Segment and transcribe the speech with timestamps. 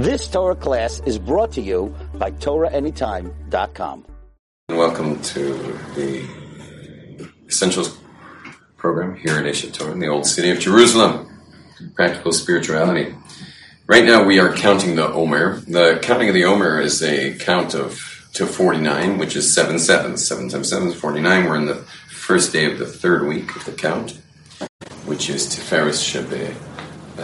[0.00, 4.06] This Torah class is brought to you by TorahAnytime.com.
[4.70, 5.52] Welcome to
[5.94, 6.26] the
[7.46, 7.98] Essentials
[8.78, 11.28] program here at Aish Torah in the old city of Jerusalem.
[11.96, 13.14] Practical spirituality.
[13.86, 15.60] Right now we are counting the Omer.
[15.68, 20.26] The counting of the Omer is a count of to 49, which is 7 sevens.
[20.26, 21.44] 7 times 7 is 49.
[21.44, 24.18] We're in the first day of the third week of the count,
[25.04, 26.56] which is Tiferes Shebe.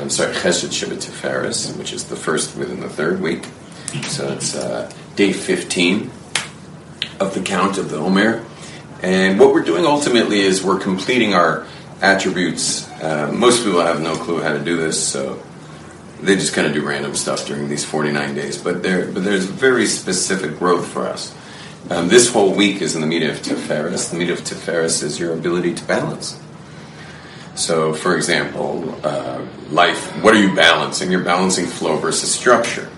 [0.00, 3.44] I'm sorry, Chesed Shebe Tiferes, which is the first within the third week.
[4.04, 6.10] So it's uh, day 15
[7.20, 8.44] of the count of the Omer.
[9.02, 11.66] And what we're doing ultimately is we're completing our
[12.00, 12.90] attributes.
[13.02, 15.42] Uh, most people have no clue how to do this, so
[16.20, 18.58] they just kind of do random stuff during these 49 days.
[18.58, 21.34] But there, but there's very specific growth for us.
[21.90, 24.10] Um, this whole week is in the middah of Tiferes.
[24.10, 26.40] The middah of Tiferes is your ability to balance.
[27.56, 31.10] So, for example, uh, life, what are you balancing?
[31.10, 32.90] You're balancing flow versus structure.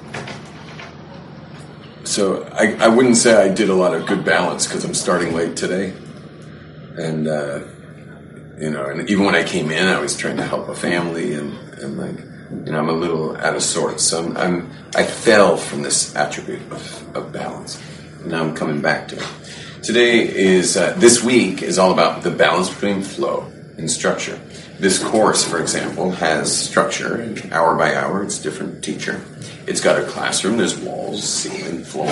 [2.02, 5.32] So, I, I wouldn't say I did a lot of good balance because I'm starting
[5.32, 5.94] late today.
[6.96, 7.60] And, uh,
[8.58, 11.34] you know, and even when I came in, I was trying to help a family
[11.34, 12.18] and, and like,
[12.66, 14.02] you know, I'm a little out of sorts.
[14.02, 17.80] So I'm, I'm I fell from this attribute of, of balance.
[18.24, 19.26] Now I'm coming back to it.
[19.84, 24.40] Today is, uh, this week is all about the balance between flow and structure.
[24.78, 28.22] This course, for example, has structure, hour by hour.
[28.22, 29.20] It's different teacher.
[29.66, 30.56] It's got a classroom.
[30.56, 32.06] There's walls, ceiling, floor.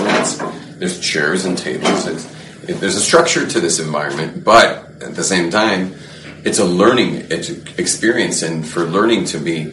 [0.74, 2.06] There's chairs and tables.
[2.08, 5.94] It, there's a structure to this environment, but at the same time,
[6.42, 8.42] it's a learning experience.
[8.42, 9.72] And for learning to be,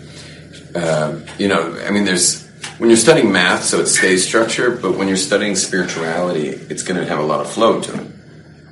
[0.75, 4.83] uh, you know, I mean, there's when you're studying math, so it stays structured.
[4.83, 8.07] But when you're studying spirituality, it's going to have a lot of flow to it.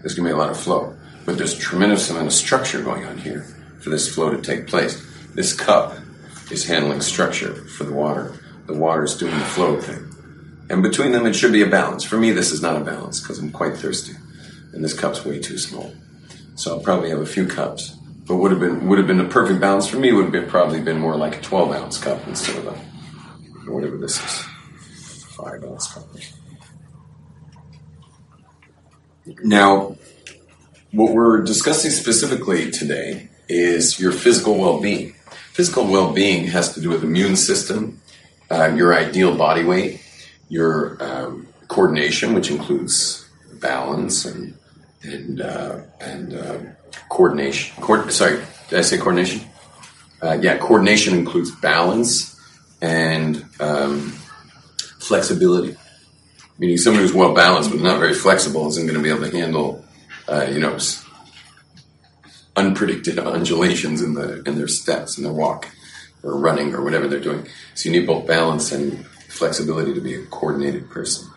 [0.01, 2.83] There's going to be a lot of flow, but there's a tremendous amount of structure
[2.83, 3.47] going on here
[3.81, 5.05] for this flow to take place.
[5.33, 5.97] This cup
[6.51, 8.39] is handling structure for the water.
[8.67, 10.07] The water is doing the flow thing.
[10.69, 12.03] And between them, it should be a balance.
[12.03, 14.13] For me, this is not a balance because I'm quite thirsty,
[14.71, 15.93] and this cup's way too small.
[16.55, 17.97] So I'll probably have a few cups.
[18.27, 20.13] But would have been would have been a perfect balance for me.
[20.13, 23.97] Would have been probably been more like a 12 ounce cup instead of a whatever
[23.97, 26.05] this is, five ounce cup.
[29.43, 29.97] Now,
[30.91, 35.13] what we're discussing specifically today is your physical well-being.
[35.53, 38.01] Physical well-being has to do with immune system,
[38.49, 40.01] uh, your ideal body weight,
[40.49, 43.27] your um, coordination, which includes
[43.59, 44.53] balance and
[45.03, 46.57] and uh, and uh,
[47.09, 47.81] coordination.
[47.83, 49.41] Co- sorry, did I say coordination?
[50.21, 52.39] Uh, yeah, coordination includes balance
[52.81, 54.09] and um,
[54.99, 55.75] flexibility.
[56.57, 59.35] Meaning, someone who's well balanced but not very flexible isn't going to be able to
[59.35, 59.83] handle,
[60.27, 60.77] uh, you know,
[62.55, 65.67] unpredicted undulations in the in their steps in their walk
[66.23, 67.47] or running or whatever they're doing.
[67.75, 71.27] So you need both balance and flexibility to be a coordinated person.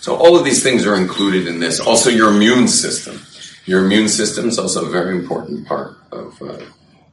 [0.00, 1.80] So all of these things are included in this.
[1.80, 3.20] Also, your immune system.
[3.64, 6.60] Your immune system is also a very important part of, uh,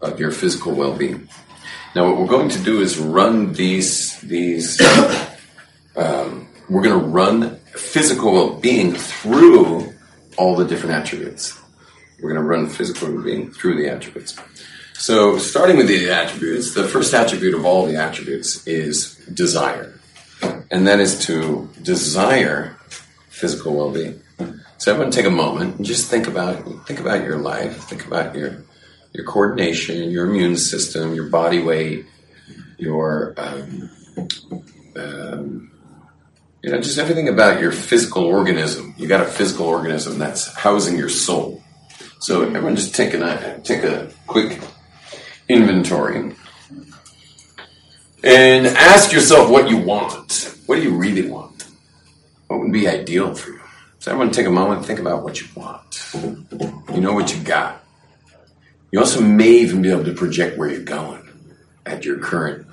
[0.01, 1.27] of your physical well-being.
[1.95, 4.81] Now, what we're going to do is run these these.
[5.95, 9.93] Um, we're going to run physical well-being through
[10.37, 11.55] all the different attributes.
[12.23, 14.39] We're going to run physical well-being through the attributes.
[14.93, 19.99] So, starting with the attributes, the first attribute of all the attributes is desire,
[20.71, 22.77] and that is to desire
[23.27, 24.21] physical well-being.
[24.77, 27.75] So, everyone, take a moment and just think about think about your life.
[27.89, 28.63] Think about your
[29.11, 32.05] your coordination, your immune system, your body weight,
[32.77, 33.89] your um,
[34.95, 35.71] um,
[36.61, 38.95] you know, just everything about your physical organism.
[38.97, 41.62] You got a physical organism that's housing your soul.
[42.23, 44.61] So everyone, just take a take a quick
[45.49, 46.33] inventory
[48.23, 50.55] and ask yourself what you want.
[50.65, 51.67] What do you really want?
[52.47, 53.59] What would be ideal for you?
[53.99, 56.13] So everyone, take a moment, and think about what you want.
[56.13, 57.83] You know what you got.
[58.93, 61.27] You also may even be able to project where you're going
[61.85, 62.65] at your current,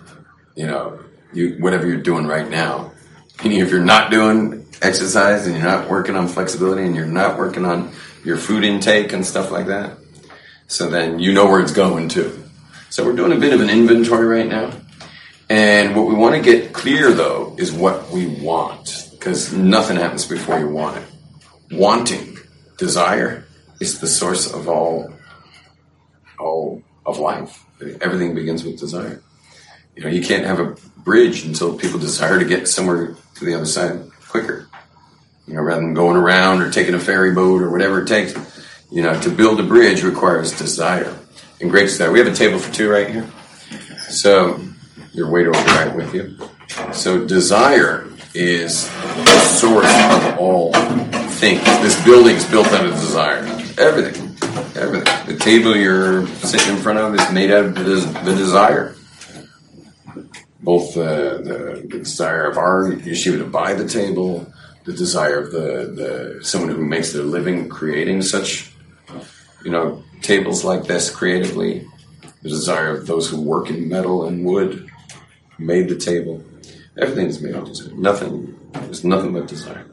[0.55, 1.01] you know,
[1.33, 2.93] you whatever you're doing right now.
[3.43, 7.37] Meaning, if you're not doing exercise and you're not working on flexibility and you're not
[7.37, 7.93] working on
[8.25, 9.99] your food intake and stuff like that,
[10.67, 12.43] so then you know where it's going to.
[12.91, 14.73] So we're doing a bit of an inventory right now.
[15.49, 20.25] And what we want to get clear though is what we want because nothing happens
[20.25, 21.05] before you want it.
[21.73, 22.39] Wanting,
[22.79, 23.45] desire
[23.81, 25.13] is the source of all
[26.39, 27.65] all of life.
[28.01, 29.23] Everything begins with desire.
[29.95, 33.55] You know, you can't have a bridge until people desire to get somewhere to the
[33.55, 34.70] other side quicker.
[35.51, 38.33] You know, rather than going around or taking a ferry boat or whatever it takes.
[38.89, 41.13] You know, to build a bridge requires desire
[41.61, 42.13] and great desire.
[42.13, 43.29] We have a table for two right here.
[44.09, 44.61] So
[45.13, 46.37] your waiter will be right with you.
[46.93, 51.65] So desire is the source of all things.
[51.65, 53.43] This building is built out of desire.
[53.77, 54.37] Everything.
[54.81, 55.27] Everything.
[55.27, 58.95] The table you're sitting in front of is made out of the, desire.
[60.61, 64.47] Both the, the, the desire of our yeshiva to buy the table,
[64.85, 68.73] the desire of the, the someone who makes their living creating such,
[69.65, 71.87] you know, tables like this creatively,
[72.43, 74.91] the desire of those who work in metal and wood,
[75.59, 76.43] made the table.
[76.99, 77.95] Everything is made of desire.
[77.95, 79.87] Nothing, there's nothing but desire.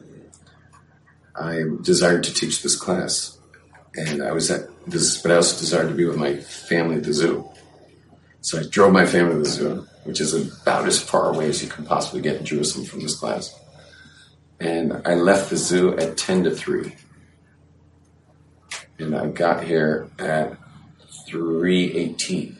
[1.36, 3.38] I desired to teach this class,
[3.94, 7.04] and I was at this, but I also desired to be with my family at
[7.04, 7.48] the zoo.
[8.40, 11.62] So I drove my family to the zoo, which is about as far away as
[11.62, 13.54] you can possibly get in Jerusalem from this class.
[14.60, 16.94] And I left the zoo at 10 to 3.
[18.98, 20.56] And I got here at
[21.26, 22.56] 318.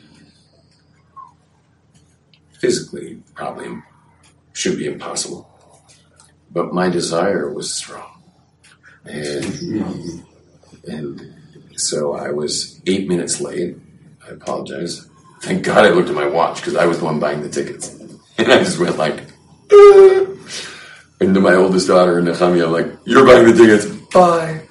[2.53, 3.81] Physically, probably
[4.53, 5.49] should be impossible.
[6.51, 8.23] But my desire was strong.
[9.05, 10.23] And,
[10.87, 11.35] and
[11.75, 13.77] so I was eight minutes late.
[14.25, 15.07] I apologize.
[15.41, 17.95] Thank God I looked at my watch because I was the one buying the tickets.
[18.39, 19.19] And I just went like,
[19.69, 20.28] "Ah."
[21.19, 23.85] And to my oldest daughter, Nechami, I'm like, you're buying the tickets.
[24.13, 24.61] Bye.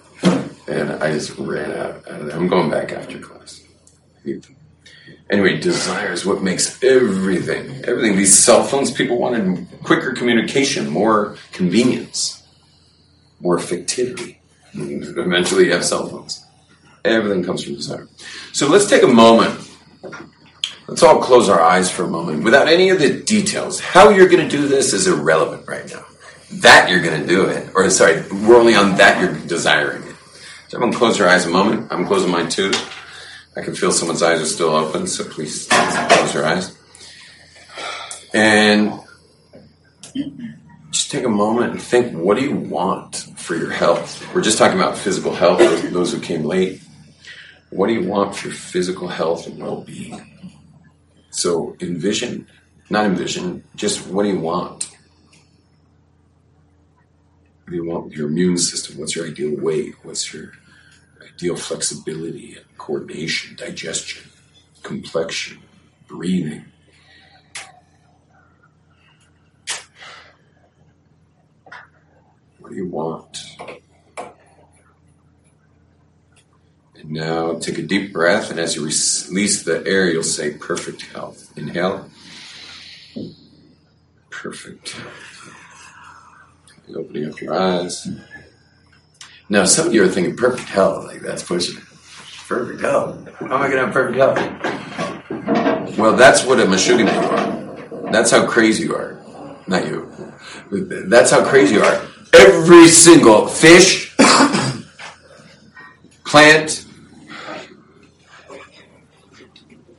[0.66, 2.02] And I just ran out.
[2.10, 3.62] I'm going back after class.
[5.30, 8.16] Anyway, desire is what makes everything, everything.
[8.16, 12.42] These cell phones, people wanted quicker communication, more convenience,
[13.40, 14.36] more effectivity.
[14.74, 16.44] Eventually, you have cell phones.
[17.04, 18.08] Everything comes from desire.
[18.52, 19.68] So let's take a moment.
[20.86, 22.42] Let's all close our eyes for a moment.
[22.42, 26.04] Without any of the details, how you're going to do this is irrelevant right now.
[26.50, 30.16] That you're going to do it, or sorry, we're only on that you're desiring it.
[30.68, 31.88] So everyone close your eyes a moment.
[31.90, 32.72] I'm closing mine too.
[33.56, 36.78] I can feel someone's eyes are still open, so please close your eyes.
[38.32, 38.92] And
[40.90, 44.24] just take a moment and think what do you want for your health?
[44.34, 45.58] We're just talking about physical health,
[45.90, 46.80] those, who came late.
[47.70, 50.52] What do you want for your physical health and well being?
[51.30, 52.46] So envision,
[52.90, 54.87] not envision, just what do you want?
[57.68, 58.96] What do you want with your immune system?
[58.96, 59.94] What's your ideal weight?
[60.02, 60.52] What's your
[61.22, 64.30] ideal flexibility coordination, digestion,
[64.82, 65.58] complexion,
[66.06, 66.64] breathing?
[72.58, 73.38] What do you want?
[76.96, 81.02] And now take a deep breath, and as you release the air, you'll say perfect
[81.02, 81.52] health.
[81.54, 82.08] Inhale.
[84.30, 84.96] Perfect.
[86.94, 88.08] Opening up your eyes.
[89.48, 91.82] Now, some of you are thinking perfect health, like that's pushing it.
[92.46, 93.28] Perfect health.
[93.40, 95.98] How am I going to have perfect health?
[95.98, 98.12] Well, that's what a Meshuggah you are.
[98.12, 99.18] That's how crazy you are.
[99.66, 100.10] Not you.
[100.70, 102.00] That's how crazy you are.
[102.34, 104.14] Every single fish,
[106.24, 106.86] plant,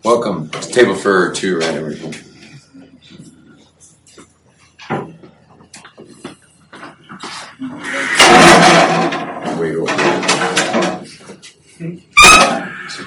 [0.04, 2.14] welcome to table for two right over here.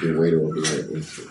[0.02, 1.30] So you can wait over here with you.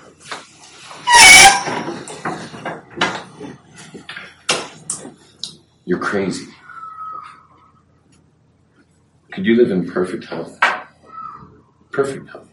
[5.84, 6.48] You're crazy.
[9.34, 10.58] Could you live in perfect health?
[11.92, 12.48] Perfect health.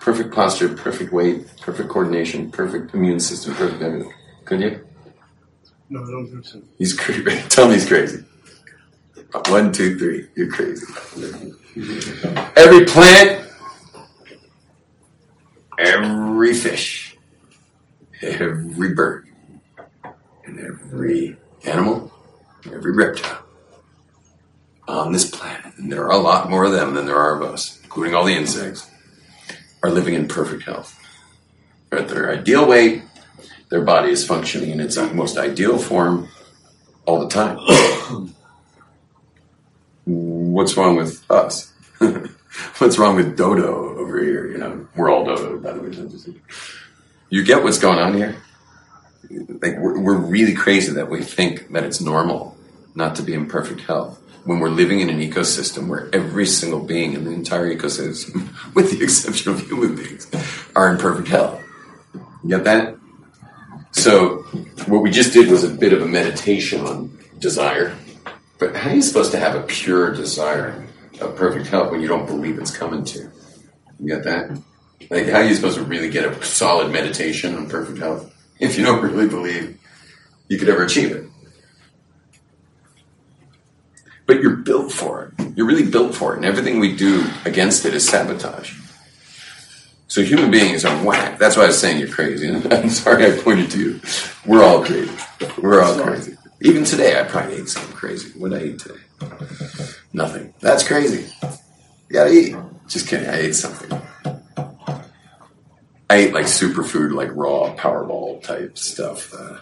[0.00, 4.12] Perfect posture, perfect weight, perfect coordination, perfect immune system, perfect everything.
[4.44, 4.86] Could you?
[5.88, 6.60] No, I don't think so.
[6.76, 7.24] He's crazy.
[7.48, 8.22] Tell me he's crazy.
[9.48, 10.28] One, two, three.
[10.34, 10.84] You're crazy.
[12.54, 13.48] Every plant,
[15.82, 17.16] every fish,
[18.20, 19.28] every bird,
[20.44, 22.12] and every animal,
[22.66, 23.42] every reptile
[24.88, 27.42] on this planet, and there are a lot more of them than there are of
[27.42, 28.90] us, including all the insects,
[29.82, 30.98] are living in perfect health.
[31.90, 33.02] At their ideal weight,
[33.68, 36.28] their body is functioning in its most ideal form
[37.06, 37.58] all the time.
[40.04, 41.72] What's wrong with us?
[42.78, 46.34] what's wrong with Dodo You know, we're all by the way.
[47.30, 48.36] You get what's going on here?
[49.30, 52.56] Like, we're, we're really crazy that we think that it's normal
[52.94, 56.80] not to be in perfect health when we're living in an ecosystem where every single
[56.80, 60.30] being in the entire ecosystem, with the exception of human beings,
[60.74, 61.62] are in perfect health.
[62.42, 62.96] You get that?
[63.92, 64.38] So,
[64.86, 67.96] what we just did was a bit of a meditation on desire.
[68.58, 70.86] But how are you supposed to have a pure desire
[71.20, 73.32] of perfect health when you don't believe it's coming to you?
[74.02, 74.60] You got that?
[75.10, 78.76] Like, how are you supposed to really get a solid meditation on perfect health if
[78.76, 79.78] you don't really believe
[80.48, 81.26] you could ever achieve it?
[84.26, 85.56] But you're built for it.
[85.56, 86.36] You're really built for it.
[86.36, 88.78] And everything we do against it is sabotage.
[90.08, 91.38] So human beings are whack.
[91.38, 92.48] That's why I was saying you're crazy.
[92.70, 94.00] I'm sorry I pointed to you.
[94.46, 95.12] We're all crazy.
[95.58, 96.36] We're all crazy.
[96.60, 98.30] Even today, I probably ate something crazy.
[98.38, 99.00] What did I eat today?
[100.12, 100.54] Nothing.
[100.60, 101.32] That's crazy.
[101.42, 102.56] You gotta eat.
[102.92, 103.28] Just kidding.
[103.28, 103.90] I ate something.
[106.10, 109.32] I ate like superfood, like raw Powerball type stuff.
[109.32, 109.56] Uh,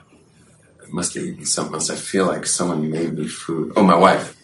[0.93, 1.91] must have eaten something else.
[1.91, 3.73] I feel like someone made me food.
[3.77, 4.37] Oh, my wife.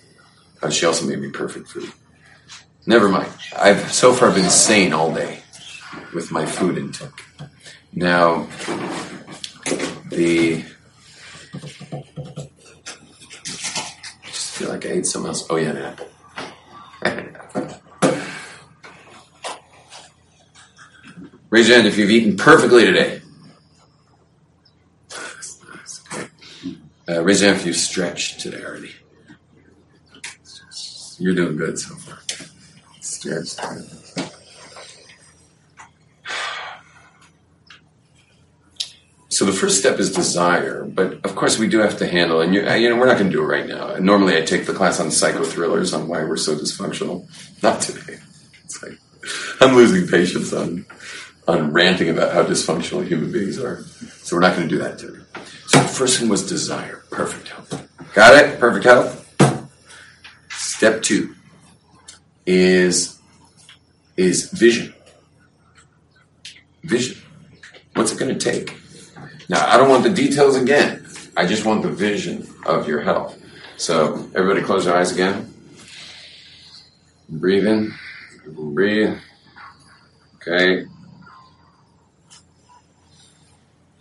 [0.63, 1.91] Uh, she also made me perfect food.
[2.87, 3.33] Never mind.
[3.59, 5.41] I've so far been sane all day
[6.15, 7.11] with my food intake.
[7.93, 8.47] Now,
[10.11, 10.65] the
[14.23, 15.45] I just feel like I ate something else.
[15.51, 16.09] Oh yeah, an apple.
[21.51, 23.23] Raise your hand if you've eaten perfectly today.
[27.09, 28.93] Uh, raise your hand if you've stretched today already.
[31.19, 32.19] You're doing good so far.
[33.01, 33.61] Stretched.
[39.29, 42.55] So the first step is desire, but of course we do have to handle, and
[42.55, 43.95] you, uh, you know we're not going to do it right now.
[43.97, 47.29] Normally I take the class on psychothrillers on why we're so dysfunctional.
[47.63, 48.19] Not today.
[48.65, 48.99] It's like
[49.61, 50.87] I'm losing patience on
[51.47, 53.83] on ranting about how dysfunctional human beings are.
[54.23, 55.23] So we're not going to do that today.
[55.67, 57.89] So the first one was desire, perfect health.
[58.15, 58.59] Got it?
[58.59, 59.23] Perfect health.
[60.51, 61.35] Step two
[62.45, 63.19] is
[64.17, 64.95] is vision.
[66.83, 67.21] Vision.
[67.95, 68.77] What's it going to take?
[69.49, 71.07] Now, I don't want the details again.
[71.37, 73.39] I just want the vision of your health.
[73.77, 75.53] So, everybody close your eyes again.
[77.29, 77.95] Breathe in.
[78.47, 79.19] Breathe.
[80.37, 80.87] Okay.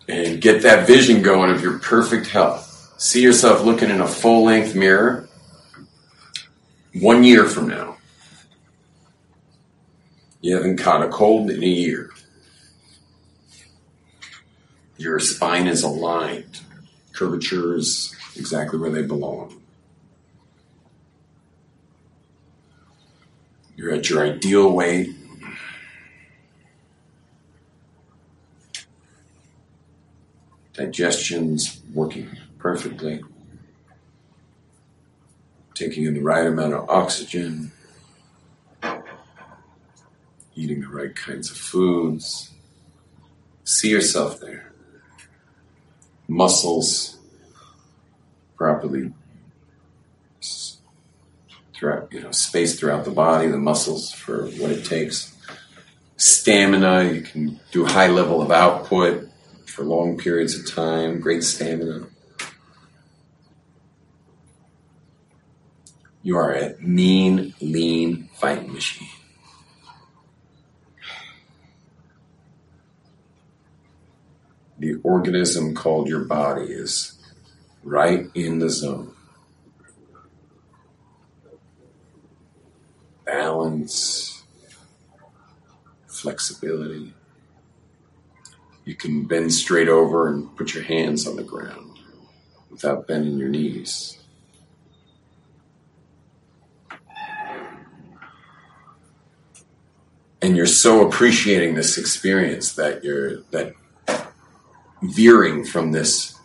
[0.07, 2.93] And get that vision going of your perfect health.
[2.97, 5.27] See yourself looking in a full length mirror
[6.93, 7.97] one year from now.
[10.41, 12.11] You haven't caught a cold in a year.
[14.97, 16.61] Your spine is aligned.
[17.13, 19.61] Curvature is exactly where they belong.
[23.75, 25.09] You're at your ideal weight.
[30.75, 33.21] Digestion's working perfectly.
[35.73, 37.71] Taking in the right amount of oxygen.
[40.55, 42.51] Eating the right kinds of foods.
[43.63, 44.71] See yourself there
[46.27, 47.17] muscles
[48.57, 49.11] properly
[51.73, 55.35] throughout, you know, space throughout the body, the muscles for what it takes.
[56.17, 59.29] Stamina, you can do high level of output
[59.75, 62.07] for long periods of time, great stamina.
[66.23, 69.09] You are a mean, lean fighting machine.
[74.77, 77.17] the organism called your body is
[77.83, 79.13] right in the zone.
[83.25, 84.43] Balance,
[86.07, 87.13] flexibility.
[88.85, 91.99] You can bend straight over and put your hands on the ground
[92.69, 94.19] without bending your knees.
[100.41, 103.73] And you're so appreciating this experience that you're that
[105.01, 106.35] veering from this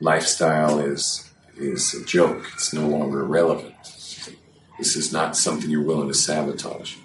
[0.00, 2.48] lifestyle is is a joke.
[2.54, 3.74] It's no longer relevant.
[4.78, 6.96] This is not something you're willing to sabotage.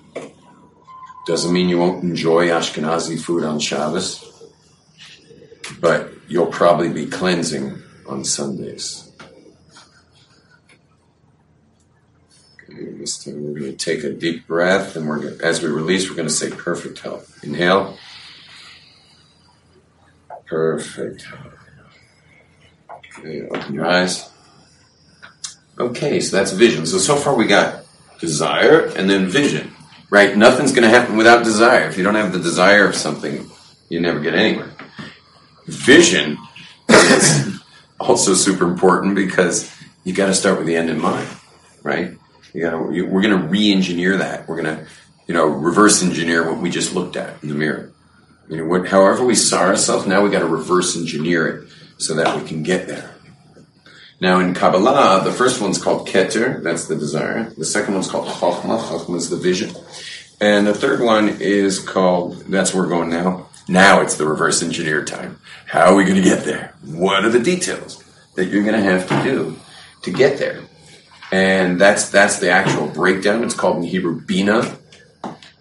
[1.26, 4.28] Doesn't mean you won't enjoy Ashkenazi food on Shabbos,
[5.80, 9.12] but you'll probably be cleansing on Sundays.
[12.64, 16.16] Okay, we're going to take a deep breath, and we're going as we release, we're
[16.16, 17.44] going to say perfect health.
[17.44, 17.98] Inhale.
[20.46, 21.28] Perfect.
[23.18, 24.30] Okay, open your eyes.
[25.78, 26.86] Okay, so that's vision.
[26.86, 27.86] So so far we got
[28.20, 29.74] desire and then vision,
[30.12, 30.38] right?
[30.38, 31.88] Nothing's going to happen without desire.
[31.88, 33.50] If you don't have the desire of something,
[33.90, 34.70] you never get anywhere.
[35.66, 36.38] Vision
[36.88, 37.60] is
[38.00, 41.28] also super important because you got to start with the end in mind,
[41.82, 42.18] right?
[42.54, 42.78] You got to.
[42.78, 44.48] We're going to re-engineer that.
[44.48, 44.86] We're going to,
[45.28, 47.92] you know, reverse engineer what we just looked at in the mirror.
[48.50, 52.16] You know, what, however we saw ourselves, now we got to reverse engineer it so
[52.16, 53.11] that we can get there.
[54.22, 57.50] Now in Kabbalah, the first one's called Keter, that's the desire.
[57.58, 59.76] The second one's called Chokhmah, Chokhmah is the vision.
[60.40, 63.50] And the third one is called, that's where we're going now.
[63.68, 65.42] Now it's the reverse engineer time.
[65.66, 66.74] How are we going to get there?
[66.86, 68.02] What are the details
[68.36, 69.58] that you're going to have to do
[70.04, 70.62] to get there?
[71.32, 73.44] and that's that's the actual breakdown.
[73.44, 74.78] It's called in Hebrew bina,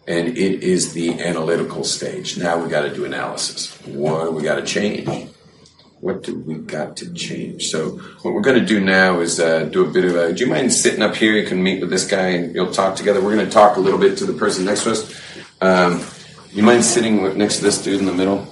[0.07, 2.37] and it is the analytical stage.
[2.37, 3.75] Now we got to do analysis.
[3.87, 5.31] What we got to change?
[6.01, 7.69] What do we got to change?
[7.69, 10.33] So what we're going to do now is uh, do a bit of a.
[10.33, 11.35] Do you mind sitting up here?
[11.35, 13.21] You can meet with this guy and you'll talk together.
[13.21, 15.21] We're going to talk a little bit to the person next to us.
[15.61, 16.03] Um,
[16.53, 18.49] you mind sitting next to this dude in the middle?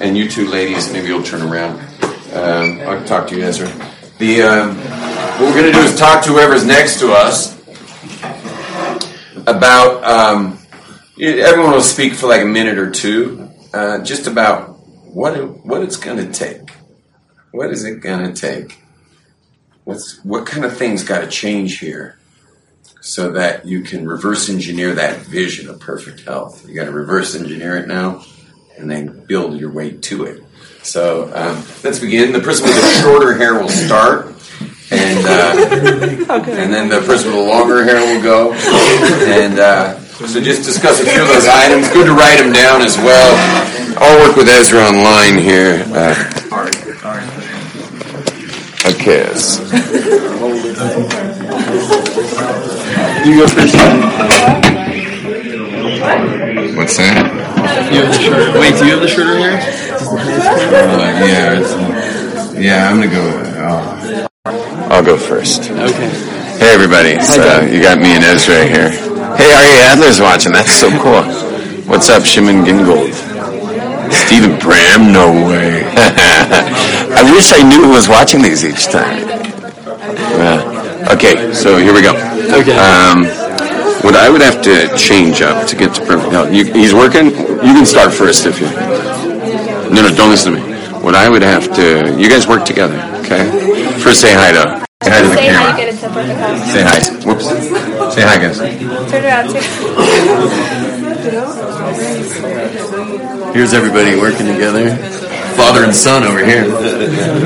[0.00, 1.80] And you two ladies, maybe you'll turn around.
[2.32, 3.68] Um, I'll talk to you, Ezra.
[4.18, 7.54] The um, what we're going to do is talk to whoever's next to us
[9.46, 10.02] about.
[10.02, 10.58] Um,
[11.20, 14.73] everyone will speak for like a minute or two, uh, just about
[15.14, 16.70] what it, what it's going to take.
[17.52, 18.78] What is it going to take?
[19.84, 22.18] What's what kind of things got to change here?
[23.04, 26.66] so that you can reverse engineer that vision of perfect health.
[26.66, 28.24] You got to reverse engineer it now,
[28.78, 30.42] and then build your way to it.
[30.82, 32.32] So um, let's begin.
[32.32, 34.34] The person with the shorter hair will start,
[34.90, 38.54] and uh, and then the person with the longer hair will go.
[38.54, 41.88] And uh, so just discuss a few of those items.
[41.90, 43.34] Good to write them down as well.
[43.98, 45.84] I'll work with Ezra online here.
[45.88, 46.14] Uh,
[48.94, 49.26] okay.
[49.26, 49.58] yes.
[53.26, 53.74] You go first.
[56.76, 57.90] What's that?
[57.92, 58.60] You have the shorter.
[58.60, 59.58] Wait, do you have the shorter hair?
[60.78, 62.88] Uh, yeah, it's, yeah.
[62.88, 63.24] I'm gonna go.
[63.66, 64.28] Oh.
[64.90, 65.70] I'll go first.
[65.70, 66.10] Okay.
[66.58, 69.13] Hey everybody, you got me and Ezra here.
[69.36, 70.52] Hey, Ari Adler's watching.
[70.52, 71.22] That's so cool.
[71.90, 73.12] What's up, Shimon Gingold?
[74.12, 75.12] Stephen Bram?
[75.12, 75.82] No way.
[75.96, 79.26] I wish I knew who was watching these each time.
[80.38, 81.08] Yeah.
[81.12, 82.12] Okay, so here we go.
[82.60, 82.76] Okay.
[82.76, 83.24] Um,
[84.04, 86.52] what I would have to change up to get to perfect health.
[86.52, 87.26] You, he's working.
[87.26, 88.66] You can start first if you.
[89.90, 90.74] No, no, don't listen to me.
[91.02, 92.16] What I would have to.
[92.18, 93.50] You guys work together, okay?
[94.00, 94.84] First, say hi to.
[95.04, 95.70] Say hi to the Say how camera.
[95.70, 96.64] you get into perfect health.
[96.72, 96.98] Say hi.
[97.28, 97.44] Whoops.
[98.14, 98.58] Say hi, guys.
[99.10, 99.52] Turn around.
[103.54, 104.96] Here's everybody working together.
[105.56, 106.64] Father and son over here.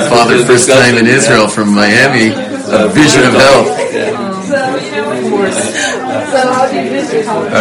[0.09, 2.33] Father, first time in Israel from Miami.
[2.71, 3.69] A vision of health.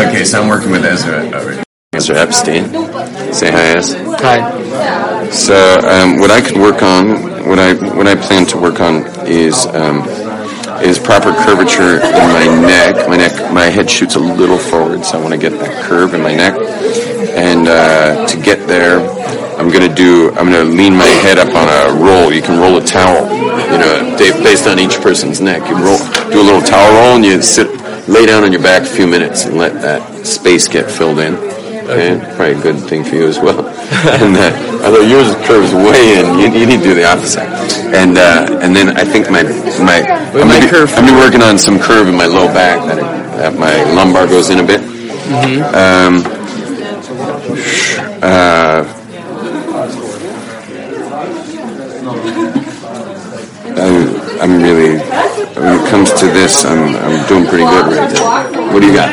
[0.07, 1.63] Okay, so I'm working with Ezra over here.
[1.93, 2.65] Ezra Epstein.
[3.33, 4.06] Say hi, Ez.
[4.19, 5.30] Hi.
[5.30, 9.06] So, um, what I could work on, what I what I plan to work on
[9.27, 10.01] is um,
[10.82, 13.08] is proper curvature in my neck.
[13.08, 16.15] My neck, my head shoots a little forward, so I want to get that curve
[16.15, 16.56] in my neck.
[17.38, 19.01] And uh, to get there,
[19.60, 20.30] I'm gonna do.
[20.32, 22.34] I'm gonna lean my head up on a roll.
[22.34, 23.30] You can roll a towel,
[23.71, 25.69] you know, based on each person's neck.
[25.69, 25.99] You roll,
[26.32, 27.67] do a little towel roll, and you sit,
[28.08, 31.56] lay down on your back a few minutes and let that space get filled in.
[31.88, 33.65] Okay, probably a good thing for you as well.
[34.21, 37.39] and uh, although yours curves way in, you, you need to do the opposite.
[37.95, 41.41] And uh, and then I think my my I'm gonna be- curve- I'm be working
[41.41, 42.97] on some curve in my low back that,
[43.38, 44.82] that my lumbar goes in a bit.
[45.73, 46.23] Um,
[48.21, 48.84] uh,
[53.80, 58.73] I'm, I'm really when it comes to this, I'm I'm doing pretty good right now.
[58.73, 59.10] What do you got?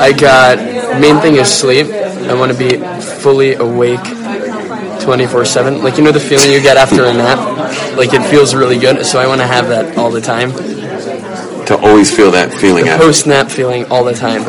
[0.00, 0.58] I got
[1.00, 1.86] main thing is sleep.
[1.86, 2.76] I want to be
[3.22, 4.00] fully awake
[5.00, 5.82] 24/7.
[5.82, 7.38] Like you know the feeling you get after a nap?
[7.96, 10.52] Like it feels really good, so I want to have that all the time.
[11.66, 13.04] To always feel that feeling after.
[13.06, 14.42] Post nap feeling all the time.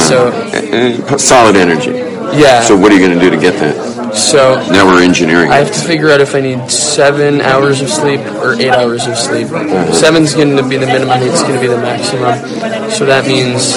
[0.00, 1.92] So Uh, solid energy.
[2.36, 2.60] yeah.
[2.62, 3.95] So what are you going to do to get that?
[4.16, 5.50] So Now we're engineering.
[5.50, 9.06] I have to figure out if I need seven hours of sleep or eight hours
[9.06, 9.48] of sleep.
[9.92, 12.90] Seven's going to be the minimum, eight's going to be the maximum.
[12.90, 13.76] So that means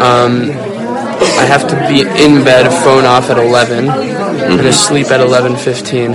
[0.00, 0.50] um,
[1.38, 6.14] I have to be in bed, phone off at 11, and asleep at 11.15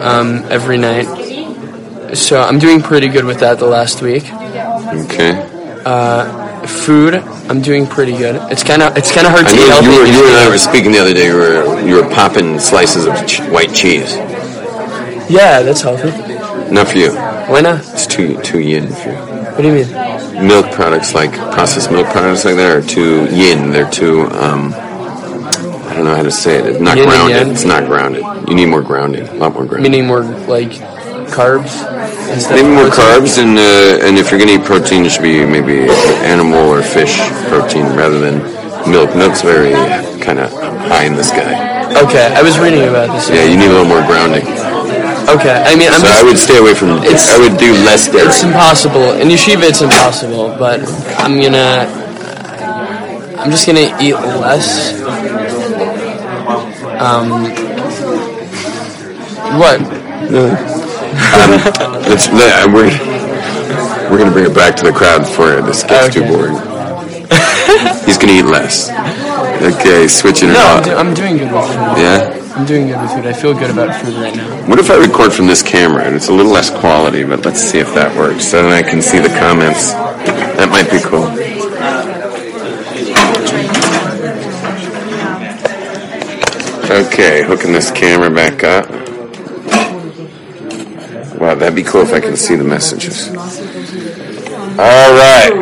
[0.00, 1.06] um, every night.
[2.16, 4.24] So I'm doing pretty good with that the last week.
[4.32, 5.32] Okay.
[6.68, 8.36] Food, I'm doing pretty good.
[8.50, 9.86] It's kind of it's kind of hard I to eat healthy.
[9.86, 11.26] you, were, you and I were speaking the other day.
[11.26, 14.14] You were you were popping slices of ch- white cheese.
[15.30, 16.10] Yeah, that's healthy.
[16.72, 17.12] Not for you.
[17.14, 17.80] Why not?
[17.80, 19.16] It's too too yin for you.
[19.16, 20.46] What do you mean?
[20.48, 23.70] Milk products like processed milk products like that are too yin.
[23.70, 24.72] They're too um.
[24.74, 26.66] I don't know how to say it.
[26.66, 27.48] It's not Yin grounded.
[27.48, 28.22] It's not grounded.
[28.48, 29.28] You need more grounding.
[29.28, 29.92] A lot more grounding.
[29.92, 30.72] Meaning more like
[31.34, 31.74] carbs
[32.32, 35.44] instead Maybe more carbs, and uh, and if you're gonna eat protein, it should be
[35.44, 35.90] maybe
[36.22, 37.18] animal or fish
[37.50, 38.38] protein rather than
[38.90, 39.10] milk.
[39.18, 39.74] Milk's very
[40.22, 40.50] kind of
[40.88, 41.52] high in the sky.
[42.06, 43.30] Okay, I was reading about this.
[43.30, 44.46] Yeah, you need a little more grounding.
[45.34, 47.02] Okay, I mean, I'm So just, I would stay away from.
[47.02, 48.28] It's- I would do less dairy.
[48.28, 49.12] it's impossible.
[49.18, 50.80] In yeshiva, it's impossible, but
[51.18, 51.86] I'm gonna,
[53.40, 55.00] I'm just gonna eat less.
[57.00, 57.50] Um,
[59.58, 60.83] what?
[61.14, 62.90] Let's, let, we're,
[64.10, 65.62] We're gonna bring it back to the crowd for.
[65.62, 66.54] This gets too boring.
[68.04, 68.90] He's gonna eat less.
[69.62, 70.84] Okay, switching it No, I'm, up.
[70.84, 71.98] do- I'm doing good with food.
[71.98, 72.40] Yeah.
[72.56, 73.26] I'm doing good with food.
[73.26, 74.68] I feel good about food right now.
[74.68, 77.60] What if I record from this camera and it's a little less quality, but let's
[77.60, 78.46] see if that works.
[78.46, 79.92] So then I can see the comments.
[79.92, 81.28] That might be cool.
[86.90, 88.86] Okay, hooking this camera back up.
[91.44, 93.28] Wow, that'd be cool if I can see the messages.
[93.28, 95.52] All right.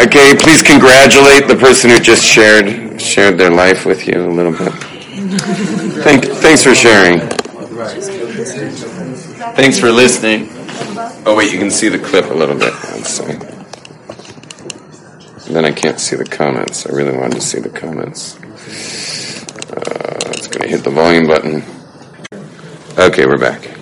[0.00, 4.52] Okay, please congratulate the person who just shared shared their life with you a little
[4.52, 4.72] bit.
[6.02, 7.20] Thank, thanks for sharing.
[9.54, 10.48] Thanks for listening.
[11.26, 12.72] Oh wait, you can see the clip a little bit.
[15.52, 16.86] Then I can't see the comments.
[16.86, 18.38] I really wanted to see the comments.
[19.72, 21.62] Uh, it's going to hit the volume button.
[22.98, 23.77] Okay, we're back.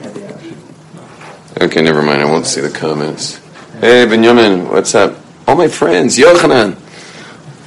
[1.58, 2.20] Okay, never mind.
[2.20, 3.38] I won't see the comments.
[3.80, 5.18] Hey, Benjamin, what's up?
[5.48, 6.76] All my friends, Yochanan.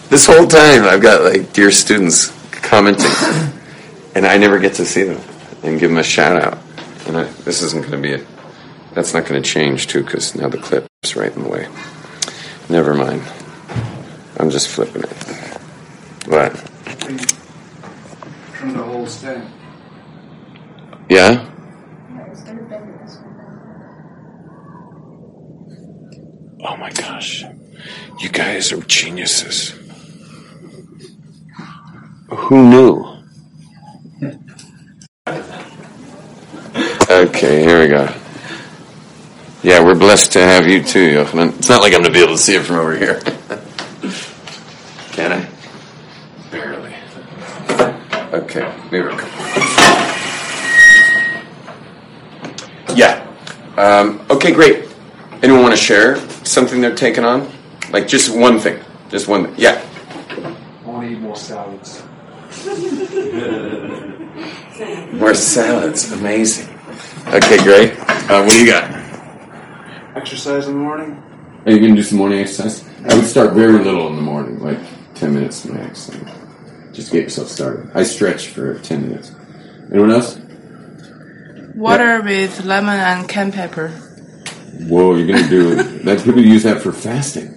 [0.10, 3.10] This whole time, I've got like dear students commenting,
[4.16, 5.20] and I never get to see them
[5.64, 6.60] and give them a shout out.
[7.08, 8.28] And I, this isn't going to be it.
[8.94, 11.68] That's not going to change too, because now the clip's right in the way.
[12.70, 13.24] Never mind.
[14.38, 15.14] I'm just flipping it.
[16.28, 16.56] What?
[18.54, 19.52] From the whole stand.
[21.10, 21.50] Yeah.
[26.62, 27.46] Oh my gosh.
[28.20, 29.74] You guys are geniuses.
[32.30, 33.06] Who knew?
[37.10, 38.14] Okay, here we go.
[39.64, 41.58] Yeah, we're blessed to have you too, Yochanan.
[41.58, 43.20] It's not like I'm going to be able to see it from over here.
[45.12, 45.50] Can I?
[46.52, 46.94] Barely.
[48.34, 49.26] Okay, here we go.
[52.96, 53.26] Yeah.
[53.78, 54.89] Um, okay, great.
[55.42, 57.50] Anyone want to share something they're taking on?
[57.92, 58.84] Like just one thing.
[59.10, 59.56] Just one thing.
[59.58, 59.82] Yeah.
[60.84, 62.04] I want to eat more salads.
[65.14, 66.12] More salads.
[66.12, 66.68] Amazing.
[67.28, 67.98] Okay, great.
[68.30, 68.90] Uh, what do you got?
[70.16, 71.24] Exercise in the morning.
[71.66, 72.84] Are you going to do some morning exercise?
[73.10, 74.80] I would start very little in the morning, like
[75.16, 76.10] 10 minutes max.
[76.10, 76.30] and
[76.94, 77.92] Just get yourself started.
[77.94, 79.32] I stretch for 10 minutes.
[79.92, 80.38] Anyone else?
[81.76, 83.94] Water with lemon and cayenne pepper.
[84.88, 86.24] Whoa, you're going to do that.
[86.24, 87.54] People use that for fasting.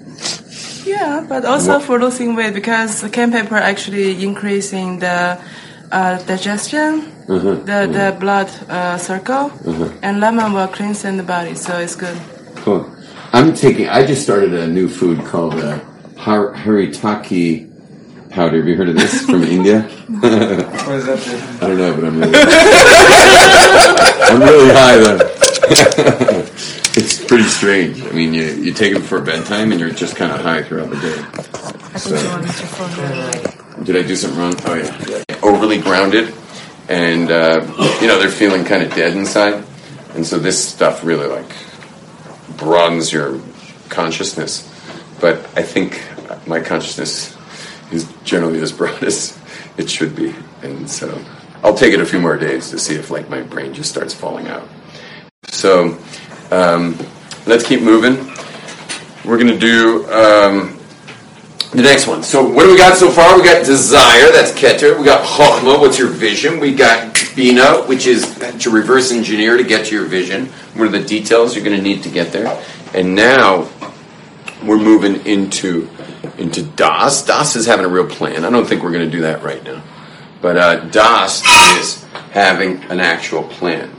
[0.85, 5.39] Yeah, but also What- for losing weight because the cayenne pepper actually increasing the
[5.93, 7.55] uh, digestion, Uh-huh.
[7.65, 9.53] the the blood uh, circle,
[10.03, 12.17] and lemon will cleanse the body, so it's good.
[12.65, 12.83] Cool.
[13.33, 13.89] I'm taking.
[13.89, 15.79] I just started a new food called uh,
[16.19, 17.69] har- haritaki
[18.31, 18.59] powder.
[18.59, 19.83] Have you heard of this from India?
[20.21, 21.21] What is that?
[21.63, 22.35] I don't know, but I'm really.
[24.33, 26.32] I'm really high though.
[27.33, 28.03] Pretty strange.
[28.03, 30.91] I mean, you you take it before bedtime, and you're just kind of high throughout
[30.91, 31.15] the day.
[31.15, 34.55] I think you want to phone Did I do something wrong?
[34.67, 35.37] Oh yeah.
[35.43, 36.35] Overly grounded,
[36.91, 37.63] and uh,
[38.03, 39.65] you know they're feeling kind of dead inside,
[40.15, 41.51] and so this stuff really like
[42.59, 43.41] broadens your
[43.89, 44.69] consciousness.
[45.19, 46.05] But I think
[46.47, 47.35] my consciousness
[47.91, 49.41] is generally as broad as
[49.79, 51.19] it should be, and so
[51.65, 54.13] I'll take it a few more days to see if like my brain just starts
[54.13, 54.69] falling out.
[55.45, 55.99] So
[56.51, 56.99] um,
[57.47, 58.33] let's keep moving.
[59.25, 60.11] We're gonna do.
[60.13, 60.79] Um,
[61.73, 62.23] the next one.
[62.23, 63.35] So what do we got so far?
[63.35, 64.99] We got desire, that's keter.
[64.99, 66.61] We got chokhmah, what's your vision?
[66.61, 70.47] We got bina, which is to reverse engineer to get to your vision.
[70.75, 72.63] What are the details you're going to need to get there?
[72.95, 73.71] And now
[74.63, 75.89] we're moving into
[76.39, 77.25] into das.
[77.25, 78.45] Das is having a real plan.
[78.45, 79.83] I don't think we're going to do that right now,
[80.41, 81.43] but uh, das
[81.79, 83.91] is having an actual plan.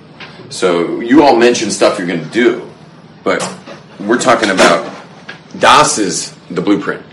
[0.50, 2.70] So you all mentioned stuff you're going to do,
[3.24, 3.42] but
[4.00, 4.92] we're talking about
[5.60, 7.04] das is the blueprint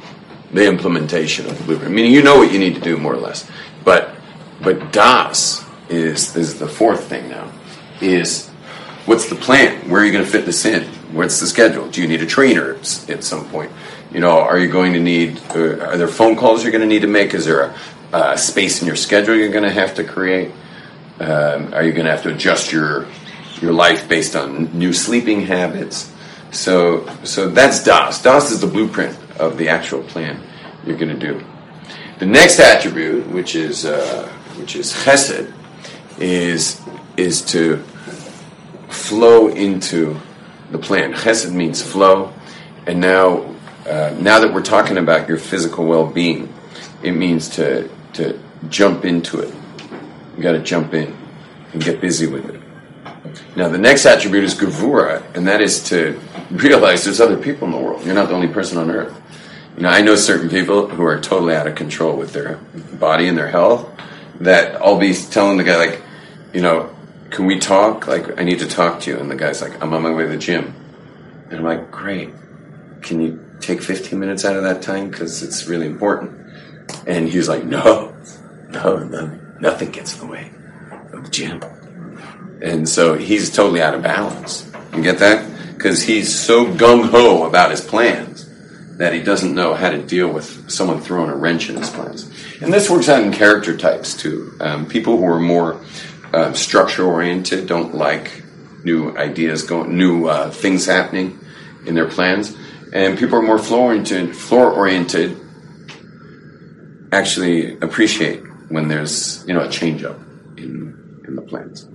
[0.53, 1.94] the implementation of the blueprint.
[1.94, 3.49] Meaning you know what you need to do more or less.
[3.85, 4.14] But
[4.62, 7.51] but DAS is is the fourth thing now.
[8.01, 8.49] Is
[9.07, 9.88] what's the plan?
[9.88, 10.85] Where are you going to fit this in?
[11.12, 11.88] What's the schedule?
[11.88, 13.73] Do you need a trainer at some point?
[14.12, 15.40] You know, are you going to need?
[15.51, 17.35] Uh, are there phone calls you're going to need to make?
[17.35, 17.75] Is there
[18.12, 20.51] a, space in your schedule you're going to have to create?
[21.20, 23.07] Um, are you going to have to adjust your
[23.61, 26.12] your life based on new sleeping habits?
[26.51, 28.23] So so that's DAS.
[28.23, 30.40] DAS is the blueprint of the actual plan
[30.85, 31.44] you're going to do.
[32.18, 35.53] The next attribute, which is uh, which is Chesed,
[36.18, 36.81] is
[37.16, 37.79] is to
[38.88, 40.16] flow into
[40.70, 41.12] the plan.
[41.14, 42.33] Chesed means flow,
[42.87, 43.55] and now
[43.87, 46.53] uh, now that we're talking about your physical well-being,
[47.03, 49.55] it means to to jump into it.
[50.37, 51.16] You got to jump in
[51.73, 52.61] and get busy with it.
[53.57, 57.73] Now, the next attribute is gevura, and that is to realize there's other people in
[57.73, 58.05] the world.
[58.05, 59.16] You're not the only person on earth.
[59.77, 62.57] You know, I know certain people who are totally out of control with their
[62.99, 63.88] body and their health
[64.40, 66.03] that I'll be telling the guy like,
[66.53, 66.95] you know,
[67.31, 68.07] can we talk?
[68.07, 69.19] Like, I need to talk to you.
[69.19, 70.75] And the guy's like, I'm on my way to the gym.
[71.51, 72.31] And I'm like, great.
[73.03, 75.11] Can you take 15 minutes out of that time?
[75.11, 76.38] Because it's really important.
[77.07, 78.16] And he's like, no,
[78.69, 80.51] no, no, nothing gets in the way
[81.12, 81.61] of the gym.
[82.62, 84.70] And so he's totally out of balance.
[84.94, 85.75] You get that?
[85.75, 88.46] Because he's so gung ho about his plans
[88.99, 92.31] that he doesn't know how to deal with someone throwing a wrench in his plans.
[92.61, 94.55] And this works out in character types too.
[94.61, 95.81] Um, people who are more
[96.35, 98.42] uh, structure oriented don't like
[98.85, 101.38] new ideas going, new uh, things happening
[101.87, 102.55] in their plans,
[102.92, 104.37] and people are more flow oriented.
[104.37, 105.38] Floor oriented
[107.12, 110.18] actually appreciate when there's you know a change up
[110.57, 111.88] in in the plans.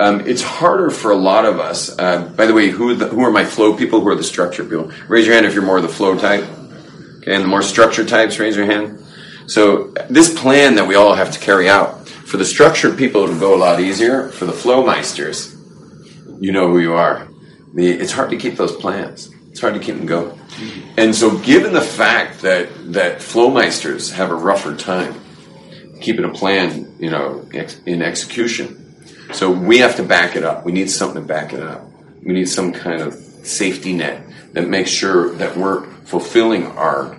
[0.00, 1.96] Um, it's harder for a lot of us.
[1.98, 4.00] Uh, by the way, who the, who are my flow people?
[4.00, 4.90] Who are the structure people?
[5.08, 6.44] Raise your hand if you're more of the flow type.
[7.18, 9.04] Okay, and the more structure types, raise your hand.
[9.46, 13.38] So this plan that we all have to carry out for the structured people, it'll
[13.38, 14.28] go a lot easier.
[14.28, 15.54] For the flow meisters,
[16.40, 17.28] you know who you are.
[17.74, 19.30] The, it's hard to keep those plans.
[19.50, 20.38] It's hard to keep them going.
[20.96, 25.14] And so, given the fact that that flowmeisters have a rougher time
[26.00, 28.79] keeping a plan, you know, ex- in execution,
[29.32, 30.64] so we have to back it up.
[30.64, 31.86] We need something to back it up.
[32.22, 37.16] We need some kind of safety net that makes sure that we're fulfilling our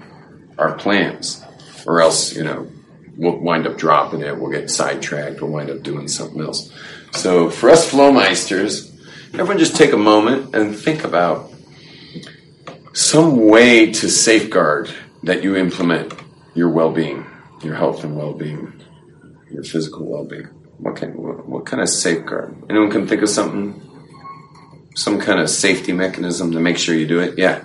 [0.58, 1.44] our plans,
[1.88, 2.70] or else, you know,
[3.18, 4.38] we'll wind up dropping it.
[4.38, 5.42] We'll get sidetracked.
[5.42, 6.72] We'll wind up doing something else.
[7.14, 8.94] So for us flowmeisters,
[9.34, 11.52] everyone just take a moment and think about
[12.94, 14.94] some way to safeguard
[15.24, 16.14] that you implement
[16.54, 17.26] your well-being,
[17.64, 18.74] your health and well-being,
[19.50, 20.50] your physical well-being.
[20.82, 22.56] What kind, what, what kind of safeguard?
[22.70, 23.80] Anyone can think of something,
[24.96, 27.38] some kind of safety mechanism to make sure you do it.
[27.38, 27.64] Yeah.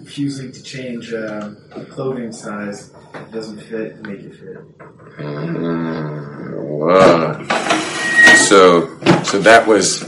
[0.00, 4.58] refusing to change uh, the clothing size that doesn't fit, make it fit.
[6.24, 7.46] Whoa.
[8.48, 10.04] So, so that was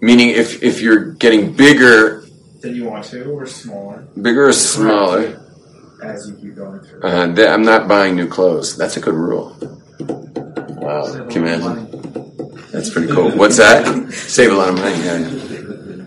[0.00, 2.24] meaning if if you're getting bigger,
[2.60, 5.40] than you want to, or smaller, bigger or smaller,
[6.02, 7.02] as you keep going through.
[7.02, 8.76] uh, th- I'm not buying new clothes.
[8.76, 9.56] That's a good rule.
[10.82, 12.62] Wow, Save a can you imagine?
[12.72, 13.30] That's pretty cool.
[13.30, 14.12] What's that?
[14.12, 14.96] Save a lot of money.
[15.04, 16.04] Yeah, yeah.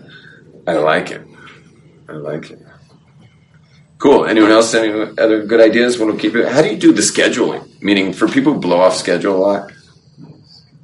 [0.66, 1.26] I like it.
[2.08, 2.60] I like it.
[3.98, 4.26] Cool.
[4.26, 4.74] Anyone else?
[4.74, 5.98] Any other good ideas?
[5.98, 6.52] Want to keep it?
[6.52, 7.80] How do you do the scheduling?
[7.80, 9.72] Meaning, for people who blow off schedule a lot,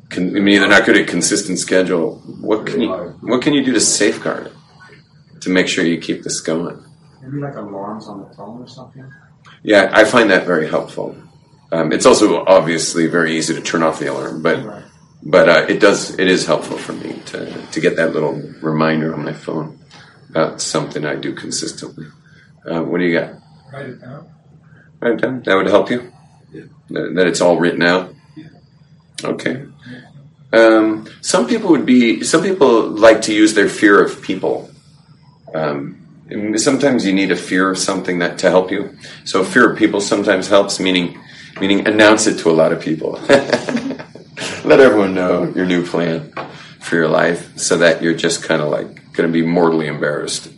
[0.09, 2.17] can, I mean, they're not good at consistent schedule.
[2.41, 4.53] What can you What can you do to safeguard it
[5.41, 6.83] to make sure you keep this going?
[7.23, 9.11] Maybe like alarms on the phone or something.
[9.63, 11.17] Yeah, I find that very helpful.
[11.73, 14.85] Um, it's also obviously very easy to turn off the alarm, but Right.
[15.23, 19.15] but uh, it does it is helpful for me to to get that little reminder
[19.15, 19.79] on my phone
[20.31, 22.07] about something I do consistently.
[22.71, 23.35] Uh, what do you got?
[23.73, 24.29] Write it down.
[25.01, 25.43] Write it down.
[25.45, 26.13] That would help you.
[26.91, 28.15] That, that it's all written out.
[29.25, 29.65] Okay.
[30.53, 32.23] Um, some people would be.
[32.23, 34.71] Some people like to use their fear of people.
[35.55, 35.97] Um,
[36.57, 38.97] sometimes you need a fear of something that to help you.
[39.25, 40.79] So fear of people sometimes helps.
[40.79, 41.19] Meaning,
[41.61, 43.13] meaning announce it to a lot of people.
[44.65, 46.33] Let everyone know your new plan
[46.81, 50.51] for your life, so that you're just kind of like going to be mortally embarrassed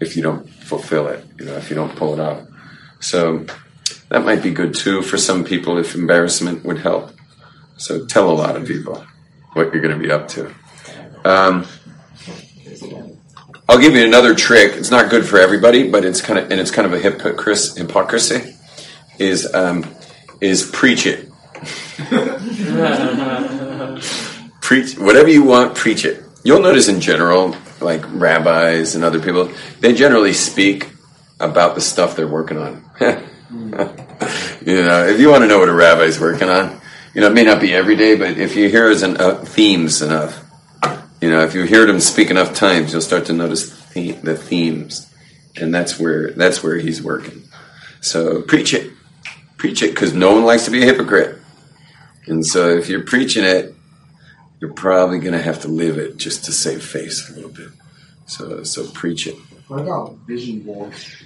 [0.00, 1.24] if you don't fulfill it.
[1.38, 2.46] You know, if you don't pull it off.
[3.00, 3.46] So
[4.08, 7.12] that might be good too for some people if embarrassment would help.
[7.76, 9.04] So tell a lot of people
[9.52, 10.54] what you're going to be up to.
[11.24, 11.66] Um,
[13.68, 14.72] I'll give you another trick.
[14.76, 17.82] It's not good for everybody, but it's kind of and it's kind of a hypocrisy.
[17.82, 18.54] Hypocrisy
[19.18, 19.82] is um,
[20.40, 21.30] is preach it.
[24.60, 25.74] preach whatever you want.
[25.74, 26.22] Preach it.
[26.44, 30.88] You'll notice in general, like rabbis and other people, they generally speak
[31.40, 32.84] about the stuff they're working on.
[33.00, 36.80] you know, if you want to know what a rabbi's working on,
[37.14, 40.02] you know, it may not be every day, but if you hear his uh, themes
[40.02, 40.44] enough,
[41.20, 44.36] you know, if you hear him speak enough times, you'll start to notice the, the
[44.36, 45.12] themes,
[45.56, 47.42] and that's where that's where he's working.
[48.00, 48.92] So preach it,
[49.58, 51.38] preach it, because no one likes to be a hypocrite,
[52.26, 53.74] and so if you're preaching it,
[54.60, 57.68] you're probably going to have to live it just to save face a little bit.
[58.26, 59.36] So so preach it.
[59.68, 61.22] What about vision boards?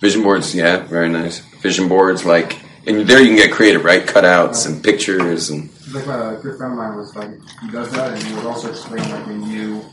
[0.00, 1.40] Vision boards, yeah, very nice.
[1.60, 4.04] Vision boards, like, and there you can get creative, right?
[4.04, 7.30] Cutouts and pictures and Like uh, a good friend of mine was like,
[7.60, 9.84] he does that, and he would also explain like when you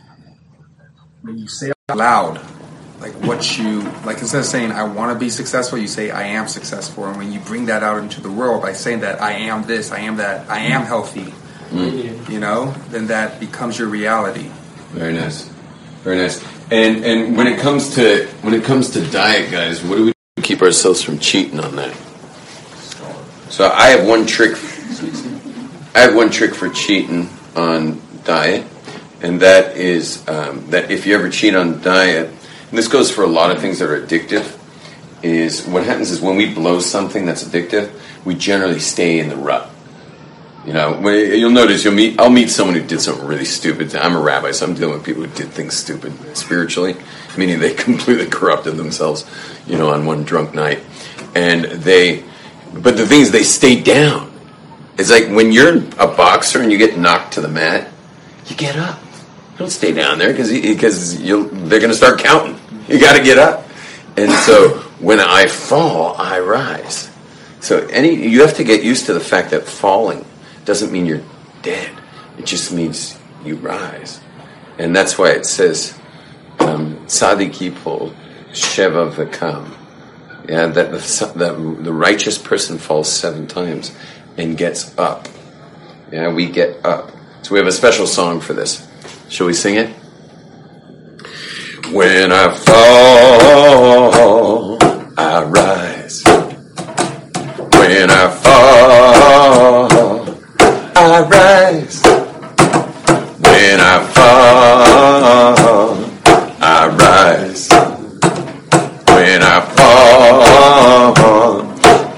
[1.22, 2.38] when you say out loud,
[3.00, 6.24] like what you like instead of saying I want to be successful, you say I
[6.24, 9.32] am successful, and when you bring that out into the world by saying that I
[9.34, 11.34] am this, I am that, I am healthy,
[11.72, 14.50] you know, then that becomes your reality.
[14.92, 15.50] very nice.
[16.04, 16.44] Very nice.
[16.72, 20.12] And and when it comes to when it comes to diet, guys, what do we
[20.12, 21.96] do to keep ourselves from cheating on that?
[23.50, 24.58] So I have one trick.
[25.96, 28.66] I have one trick for cheating on diet,
[29.22, 32.32] and that is um, that if you ever cheat on diet,
[32.70, 34.58] and this goes for a lot of things that are addictive,
[35.22, 37.92] is what happens is when we blow something that's addictive,
[38.26, 39.70] we generally stay in the rut.
[40.66, 42.20] You know, you'll notice you'll meet.
[42.20, 43.96] I'll meet someone who did something really stupid.
[43.96, 46.96] I'm a rabbi, so I'm dealing with people who did things stupid spiritually,
[47.38, 49.26] meaning they completely corrupted themselves.
[49.66, 50.84] You know, on one drunk night,
[51.34, 52.24] and they.
[52.74, 54.32] But the thing is, they stay down.
[54.98, 57.90] It's like when you're a boxer and you get knocked to the mat,
[58.48, 59.00] you get up.
[59.60, 62.58] Don't stay down there because because they're going to start counting.
[62.88, 63.68] You got to get up.
[64.16, 64.70] And so
[65.00, 67.12] when I fall, I rise.
[67.60, 70.26] So any you have to get used to the fact that falling
[70.64, 71.24] doesn't mean you're
[71.62, 71.92] dead.
[72.38, 74.22] It just means you rise,
[74.78, 76.00] and that's why it says
[76.62, 78.16] um, "Tzadik yipol
[78.52, 79.76] sheva v'kam."
[80.48, 83.94] Yeah, that the, that the righteous person falls seven times
[84.38, 85.28] and gets up.
[86.14, 87.12] Yeah, we get up.
[87.42, 88.89] So we have a special song for this.
[89.30, 89.90] Shall we sing it?
[91.94, 93.98] When I fall,
[95.18, 96.24] I rise.
[97.74, 99.88] When I fall,
[100.96, 102.02] I rise.
[103.40, 105.56] When I fall,
[106.60, 107.70] I rise.
[109.14, 111.16] When I fall,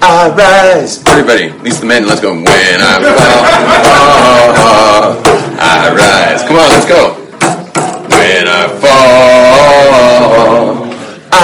[0.02, 1.02] I rise.
[1.06, 2.32] Everybody, at least the men, let's go.
[2.34, 3.71] When I fall,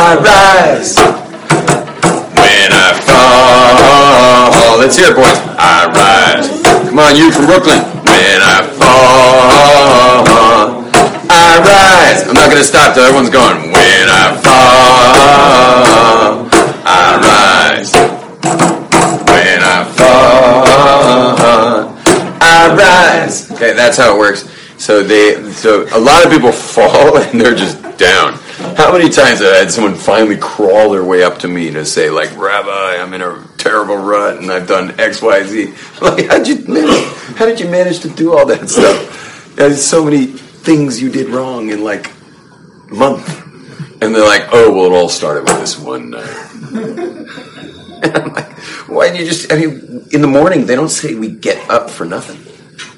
[0.09, 0.97] I rise.
[0.97, 5.37] When I fall, let's hear it, boys.
[5.61, 6.49] I rise.
[6.89, 7.77] Come on, you from Brooklyn.
[8.09, 10.25] When I fall,
[11.29, 12.27] I rise.
[12.27, 13.71] I'm not to stop till everyone's going.
[13.71, 14.89] When I fall,
[16.89, 17.93] I rise.
[19.29, 21.37] When I fall,
[22.41, 23.53] I rise.
[23.53, 24.49] Okay, that's how it works.
[24.79, 28.41] So they, so a lot of people fall and they're just down.
[28.59, 31.85] How many times have I had someone finally crawl their way up to me to
[31.85, 35.75] say, like, Rabbi, I'm in a terrible rut and I've done X, Y, Z.
[36.03, 37.05] Like, how'd you manage?
[37.37, 39.55] How did you manage to do all that stuff?
[39.55, 42.11] There's so many things you did wrong in like
[42.91, 43.47] a month.
[44.03, 46.45] And they're like, oh, well, it all started with this one night.
[48.01, 48.53] And I'm like,
[48.89, 49.53] why did you just?
[49.53, 52.39] I mean, in the morning they don't say we get up for nothing.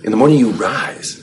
[0.04, 1.19] In the morning you rise.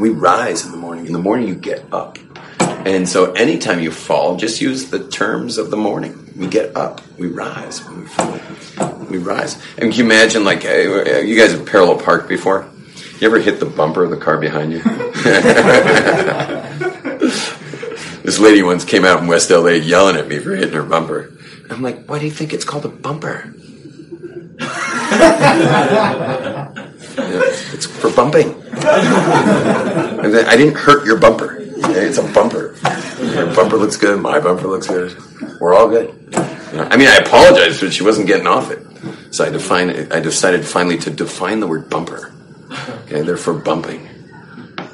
[0.00, 1.06] We rise in the morning.
[1.06, 2.18] In the morning you get up.
[2.60, 6.32] And so anytime you fall, just use the terms of the morning.
[6.36, 7.00] We get up.
[7.16, 7.88] We rise.
[7.88, 8.38] We fall,
[9.08, 9.54] we rise.
[9.78, 12.68] And can you imagine, like, uh, you guys have parallel parked before?
[13.20, 14.80] You ever hit the bumper of the car behind you?
[18.22, 21.32] this lady once came out in West LA yelling at me for hitting her bumper.
[21.70, 23.54] I'm like, why do you think it's called a bumper?
[27.16, 28.54] Yeah, it's for bumping.
[28.72, 31.58] I didn't hurt your bumper.
[31.60, 32.74] It's a bumper.
[33.20, 34.20] Your bumper looks good.
[34.20, 35.16] My bumper looks good.
[35.60, 36.10] We're all good.
[36.74, 38.84] I mean, I apologized, but she wasn't getting off it.
[39.32, 40.12] So I define.
[40.12, 42.32] I decided finally to define the word bumper.
[43.04, 44.08] Okay, they're for bumping.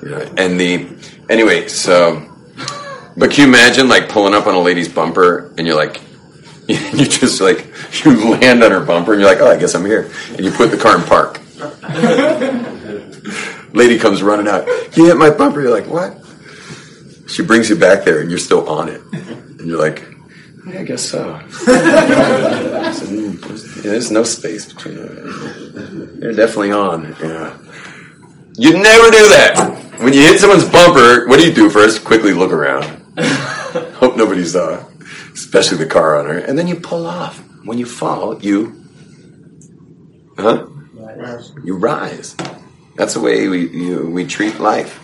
[0.03, 0.89] Know, and the
[1.29, 1.69] anyway.
[1.69, 2.27] So,
[3.17, 6.01] but can you imagine like pulling up on a lady's bumper and you're like,
[6.69, 7.67] you just like
[8.05, 10.51] you land on her bumper and you're like, oh, I guess I'm here, and you
[10.51, 11.41] put the car in park.
[13.73, 14.67] Lady comes running out.
[14.97, 15.61] You hit my bumper.
[15.61, 16.17] You're like, what?
[17.29, 20.05] She brings you back there, and you're still on it, and you're like,
[20.67, 21.41] yeah, I guess so.
[23.01, 26.19] Mm, there's- There's no space between them.
[26.21, 27.15] They're definitely on.
[27.21, 27.57] Yeah.
[28.57, 29.79] You never do that.
[30.01, 32.05] When you hit someone's bumper, what do you do first?
[32.05, 32.85] Quickly look around.
[34.01, 34.85] Hope nobody saw,
[35.33, 37.39] especially the car owner, and then you pull off.
[37.65, 38.85] When you fall, you,
[40.39, 40.67] huh?
[41.65, 42.37] You rise.
[42.97, 44.99] That's the way we you, we treat life.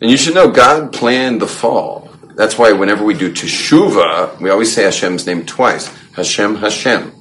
[0.00, 2.10] And you should know God planned the fall.
[2.34, 5.88] That's why whenever we do teshuva, we always say Hashem's name twice.
[6.14, 7.12] Hashem, Hashem.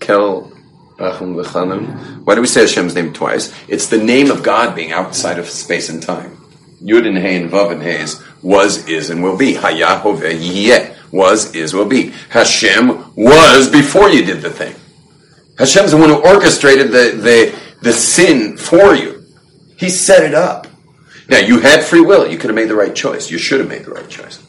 [0.00, 0.52] Kel.
[0.98, 1.18] Why
[2.34, 3.54] do we say Hashem's name twice?
[3.68, 6.36] It's the name of God being outside of space and time.
[6.82, 9.54] Yud and Hey and Vav and Hey is was, is, and will be.
[9.54, 10.94] Hayah, Hoveh, Yeh.
[11.12, 12.12] Was, is, will be.
[12.30, 14.74] Hashem was before you did the thing.
[15.58, 19.24] Hashem's the one who orchestrated the, the, the sin for you.
[19.78, 20.66] He set it up.
[21.28, 22.30] Now, you had free will.
[22.30, 23.30] You could have made the right choice.
[23.30, 24.42] You should have made the right choice.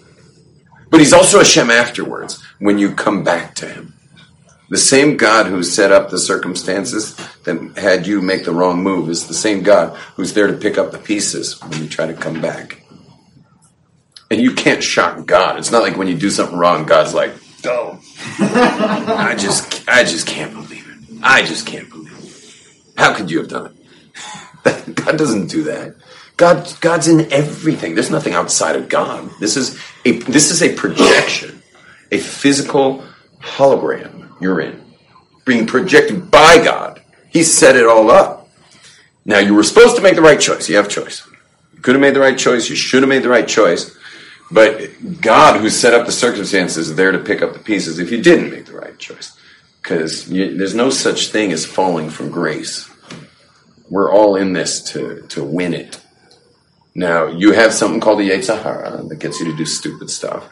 [0.90, 3.94] But he's also Hashem afterwards when you come back to him.
[4.70, 9.10] The same God who set up the circumstances that had you make the wrong move
[9.10, 12.14] is the same God who's there to pick up the pieces when you try to
[12.14, 12.82] come back.
[14.30, 15.58] And you can't shock God.
[15.58, 18.00] It's not like when you do something wrong, God's like, "Go."
[18.40, 20.87] I just, I just can't believe it.
[21.24, 22.98] I just can't believe it.
[22.98, 24.96] How could you have done it?
[24.96, 25.96] God doesn't do that.
[26.36, 27.96] God, God's in everything.
[27.96, 29.30] There's nothing outside of God.
[29.40, 31.62] This is a, this is a projection,
[32.12, 33.04] a physical
[33.42, 34.84] hologram you're in,
[35.46, 37.02] being projected by God.
[37.30, 38.50] He set it all up.
[39.26, 40.70] Now you were supposed to make the right choice.
[40.70, 41.28] You have choice.
[41.74, 42.70] You could have made the right choice.
[42.70, 43.98] You should have made the right choice.
[44.50, 48.12] But God, who set up the circumstances, is there to pick up the pieces if
[48.12, 49.37] you didn't make the right choice.
[49.82, 52.90] Because there's no such thing as falling from grace.
[53.90, 56.02] We're all in this to, to win it.
[56.94, 60.50] Now, you have something called the Yetzer Hara that gets you to do stupid stuff.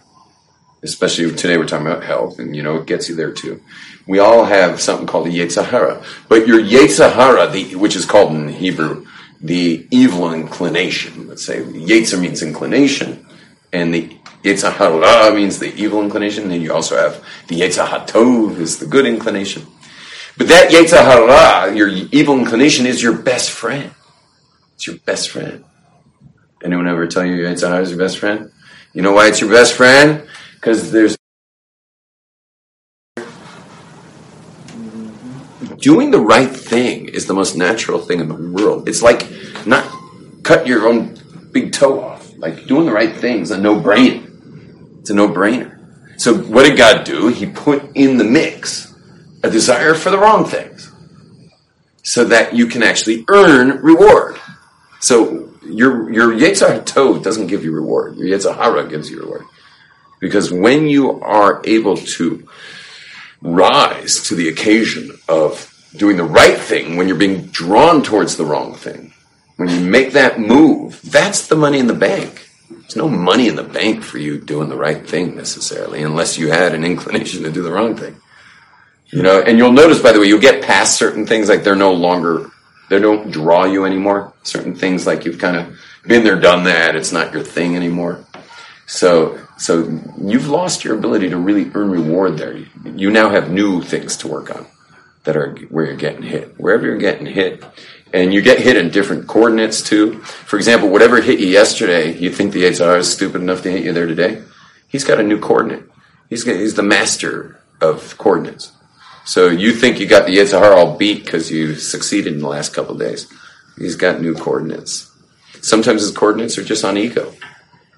[0.83, 3.61] Especially today, we're talking about health, and you know, it gets you there too.
[4.07, 6.03] We all have something called the Yetzer Hara.
[6.29, 9.05] But your Yetzer Hara, the, which is called in Hebrew
[9.41, 13.24] the evil inclination, let's say, Yetzer means inclination
[13.75, 18.79] and the Yetzer means the evil inclination, and you also have the Yetzer Hatov is
[18.79, 19.65] the good inclination.
[20.37, 23.91] But that Yetzer your evil inclination, is your best friend.
[24.75, 25.65] It's your best friend.
[26.63, 28.51] Anyone ever tell you Yetzer is your best friend?
[28.93, 30.27] You know why it's your best friend?
[30.55, 31.17] Because there's
[35.77, 38.87] doing the right thing is the most natural thing in the world.
[38.87, 39.27] It's like
[39.65, 39.85] not
[40.43, 41.17] cut your own
[41.51, 42.14] big toe off.
[42.37, 44.99] Like doing the right thing is a no brainer.
[44.99, 45.71] It's a no brainer.
[46.19, 47.27] So what did God do?
[47.27, 48.93] He put in the mix
[49.43, 50.91] a desire for the wrong things
[52.03, 54.39] so that you can actually earn reward.
[54.99, 58.15] So your your Yetzer Tov doesn't give you reward.
[58.17, 59.45] Your Yetzer Hara gives you reward.
[60.19, 62.47] Because when you are able to
[63.41, 68.45] rise to the occasion of doing the right thing when you're being drawn towards the
[68.45, 69.13] wrong thing,
[69.57, 72.49] when you make that move, that's the money in the bank.
[72.69, 76.49] There's no money in the bank for you doing the right thing necessarily, unless you
[76.49, 78.15] had an inclination to do the wrong thing.
[79.07, 81.75] You know, and you'll notice, by the way, you'll get past certain things like they're
[81.75, 82.49] no longer,
[82.89, 84.33] they don't draw you anymore.
[84.43, 86.95] Certain things like you've kind of been there, done that.
[86.95, 88.25] It's not your thing anymore.
[88.87, 92.57] So, so you've lost your ability to really earn reward there.
[92.83, 94.67] You now have new things to work on
[95.23, 96.59] that are where you're getting hit.
[96.59, 97.63] Wherever you're getting hit,
[98.13, 100.19] and you get hit in different coordinates too.
[100.21, 103.83] For example, whatever hit you yesterday, you think the HR is stupid enough to hit
[103.83, 104.41] you there today.
[104.87, 105.89] He's got a new coordinate.
[106.29, 108.71] He's he's the master of coordinates.
[109.25, 112.47] So you think you got the Yetzer Hara all beat because you succeeded in the
[112.47, 113.27] last couple days.
[113.77, 115.11] He's got new coordinates.
[115.61, 117.33] Sometimes his coordinates are just on ego,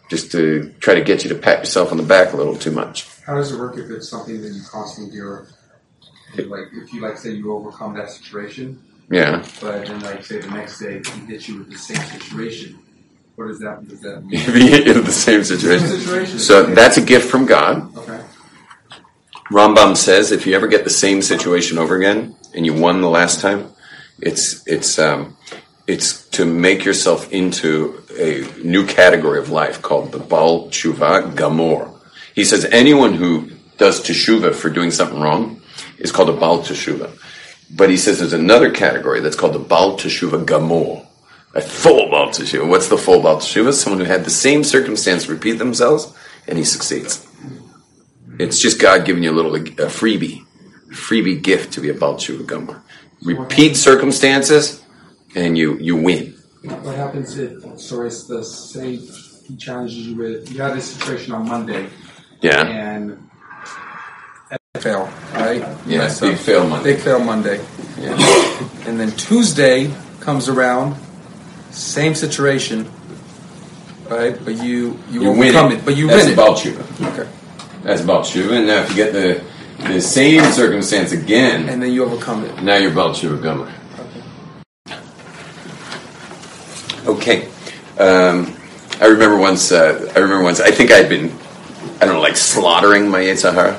[0.09, 2.71] just to try to get you to pat yourself on the back a little too
[2.71, 3.07] much.
[3.25, 5.45] How does it work if it's something that you constantly do?
[6.47, 9.45] Like if you like say you overcome that situation, yeah.
[9.61, 12.79] But then, like, say the next day he hits you with the same situation.
[13.35, 14.33] What does that, does that mean?
[14.33, 15.87] If he hit you with the same situation.
[15.87, 16.39] Same situation.
[16.39, 17.95] So that's a gift from God.
[17.95, 18.21] Okay.
[19.51, 23.09] Rambam says if you ever get the same situation over again and you won the
[23.09, 23.71] last time,
[24.19, 25.37] it's it's um,
[25.85, 31.93] it's to make yourself into a new category of life called the Baal Teshuva Gamor.
[32.35, 35.61] He says anyone who does teshuva for doing something wrong
[35.97, 37.17] is called a Baal Teshuva.
[37.69, 41.05] But he says there's another category that's called the Baal Teshuva Gamor.
[41.53, 42.67] A full Baal Teshuva.
[42.67, 43.73] What's the full Baal Teshuva?
[43.73, 46.13] Someone who had the same circumstance repeat themselves
[46.47, 47.25] and he succeeds.
[48.39, 50.45] It's just God giving you a little a freebie,
[50.91, 52.81] a freebie gift to be a Baal Teshuva Gamor.
[53.23, 54.83] Repeat circumstances
[55.35, 56.33] and you you win.
[56.63, 58.99] What happens if, so it's the same,
[59.47, 61.87] he challenges you with, you had this situation on Monday
[62.41, 62.65] Yeah.
[62.65, 63.29] and
[64.87, 65.61] fail, right?
[65.85, 66.93] Yeah, Mess big fail Monday.
[66.93, 67.59] Big fail Monday.
[67.99, 68.15] Yeah.
[68.87, 70.95] And then Tuesday comes around,
[71.71, 72.89] same situation,
[74.09, 74.37] right?
[74.45, 75.75] But you you, You win overcome it.
[75.79, 75.85] it.
[75.85, 77.01] But you That's win a Baal Teshuva.
[77.01, 77.19] it.
[77.19, 77.29] Okay.
[77.83, 78.57] That's Baal Teshuva.
[78.57, 79.43] And now if you get the
[79.93, 82.63] the same circumstance again, And then you overcome it.
[82.63, 83.71] now you're Baal Teshuva Gomer.
[87.05, 87.47] Okay.
[87.99, 88.53] Um,
[89.01, 89.71] I remember once.
[89.71, 90.59] Uh, I remember once.
[90.59, 91.31] I think I'd been.
[91.99, 93.75] I don't know, like slaughtering my Yetzer Hara.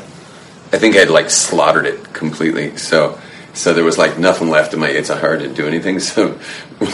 [0.71, 2.77] I think I'd like slaughtered it completely.
[2.77, 3.19] So,
[3.55, 5.99] so there was like nothing left in my Yetzer Hara to do anything.
[6.09, 6.33] So,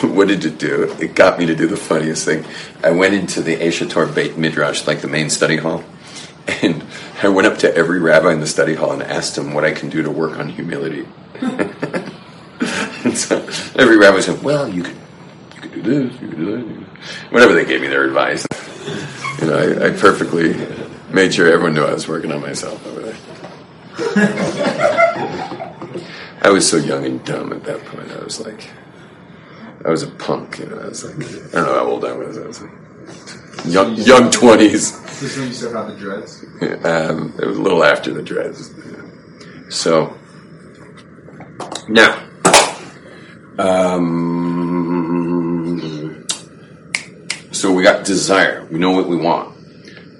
[0.06, 0.96] what did it do?
[1.00, 2.44] It got me to do the funniest thing.
[2.82, 5.84] I went into the Aish HaTorah Beit Midrash, like the main study hall,
[6.62, 6.84] and
[7.22, 9.72] I went up to every rabbi in the study hall and asked him what I
[9.72, 11.06] can do to work on humility.
[11.40, 13.36] and so
[13.76, 14.96] every rabbi said, "Well, you could
[15.56, 16.66] you could do this, you could do that.
[16.66, 16.86] you
[17.30, 18.46] Whatever they gave me their advice.
[19.40, 20.54] You know, I, I perfectly
[21.10, 23.33] made sure everyone knew I was working on myself over there.
[26.42, 28.10] I was so young and dumb at that point.
[28.10, 28.68] I was like,
[29.84, 30.58] I was a punk.
[30.58, 32.38] You know, I was like, I don't know how old I was.
[32.38, 32.72] I was like
[33.66, 35.00] young young twenties.
[35.20, 36.44] This when you still have the dreads.
[36.84, 38.72] Um, it was a little after the dreads.
[39.70, 40.12] So
[41.88, 42.18] now,
[43.58, 44.16] um,
[47.52, 48.66] so we got desire.
[48.70, 49.54] We know what we want.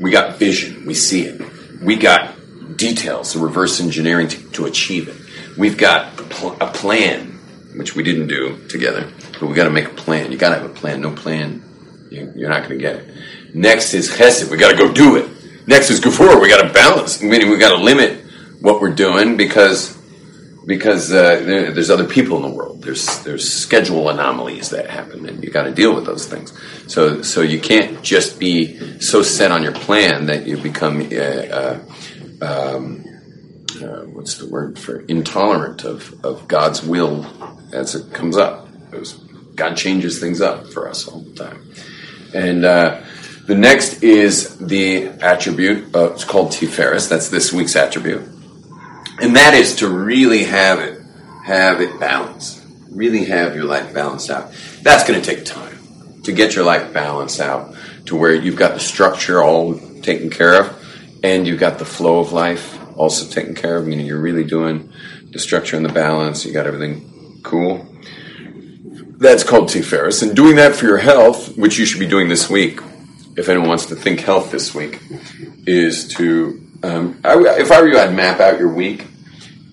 [0.01, 0.87] We got vision.
[0.87, 1.43] We see it.
[1.83, 2.34] We got
[2.77, 5.57] details, the reverse engineering to, to achieve it.
[5.59, 7.33] We've got pl- a plan,
[7.77, 9.09] which we didn't do together,
[9.41, 10.33] but we got to make a plan.
[10.33, 11.01] You got to have a plan.
[11.01, 11.62] No plan,
[12.11, 13.14] you, you're not going to get it.
[13.55, 14.51] Next is chesed.
[14.51, 15.31] We got to go do it.
[15.66, 16.41] Next is gevurah.
[16.41, 17.22] We got to balance.
[17.22, 18.25] Meaning we got to limit
[18.61, 19.97] what we're doing because
[20.66, 22.83] because uh, there, there's other people in the world.
[22.83, 26.59] There's there's schedule anomalies that happen, and you got to deal with those things.
[26.87, 31.14] So so you can't just be so set on your plan that you become uh,
[31.14, 31.81] uh,
[32.43, 33.05] um,
[33.82, 37.26] uh, what's the word for intolerant of, of God's will
[37.72, 38.68] as it comes up.
[38.93, 39.14] It was,
[39.55, 41.72] God changes things up for us all the time,
[42.35, 42.64] and.
[42.64, 43.03] Uh,
[43.47, 45.95] the next is the attribute.
[45.95, 47.11] Uh, it's called Tiferes.
[47.11, 48.26] That's this week's attribute
[49.20, 51.01] and that is to really have it
[51.45, 55.78] have it balanced really have your life balanced out that's going to take time
[56.22, 57.74] to get your life balanced out
[58.07, 60.84] to where you've got the structure all taken care of
[61.25, 64.93] and you've got the flow of life also taken care of meaning you're really doing
[65.33, 67.85] the structure and the balance you got everything cool
[69.25, 70.22] that's called Tiferes.
[70.22, 72.81] And doing that for your health, which you should be doing this week,
[73.37, 75.01] if anyone wants to think health this week,
[75.66, 79.07] is to um, I, if I were you, I'd map out your week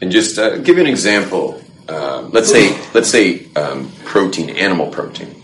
[0.01, 1.61] and just uh, give you an example.
[1.87, 5.43] Uh, let's say, let's say um, protein, animal protein.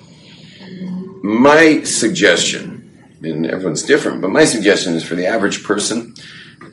[1.21, 2.76] My suggestion,
[3.21, 6.13] and everyone's different, but my suggestion is for the average person,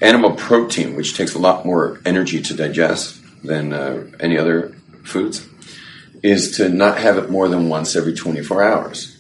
[0.01, 4.71] animal protein, which takes a lot more energy to digest than uh, any other
[5.05, 5.47] foods,
[6.23, 9.19] is to not have it more than once every 24 hours.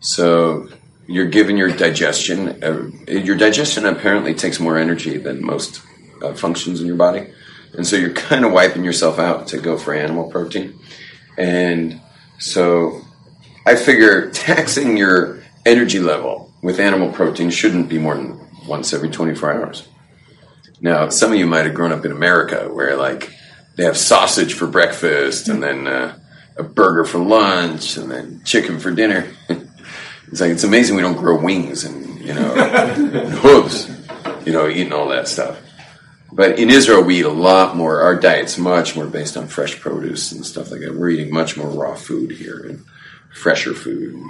[0.00, 0.68] So
[1.06, 2.62] you're giving your digestion.
[2.62, 5.80] Uh, your digestion apparently takes more energy than most
[6.22, 7.32] uh, functions in your body,
[7.74, 10.78] and so you're kind of wiping yourself out to go for animal protein.
[11.38, 12.00] And
[12.38, 13.02] so
[13.64, 15.35] I figure taxing your
[15.66, 19.88] energy level with animal protein shouldn't be more than once every 24 hours.
[20.80, 23.32] Now, some of you might have grown up in America where like
[23.76, 26.18] they have sausage for breakfast and then uh,
[26.56, 29.30] a burger for lunch and then chicken for dinner.
[30.28, 33.88] It's like it's amazing we don't grow wings and you know and hooves,
[34.44, 35.60] you know, eating all that stuff.
[36.32, 38.00] But in Israel, we eat a lot more.
[38.00, 40.96] Our diet's much more based on fresh produce and stuff like that.
[40.96, 42.84] We're eating much more raw food here and
[43.32, 44.24] fresher food, and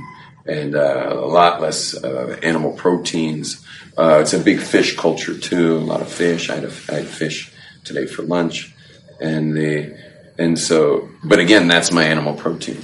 [0.74, 3.64] uh, a lot less uh, animal proteins.
[3.96, 5.76] Uh, it's a big fish culture too.
[5.76, 6.50] A lot of fish.
[6.50, 7.52] I had, a, I had fish
[7.84, 8.74] today for lunch,
[9.20, 9.98] and the
[10.38, 11.08] and so.
[11.24, 12.82] But again, that's my animal protein.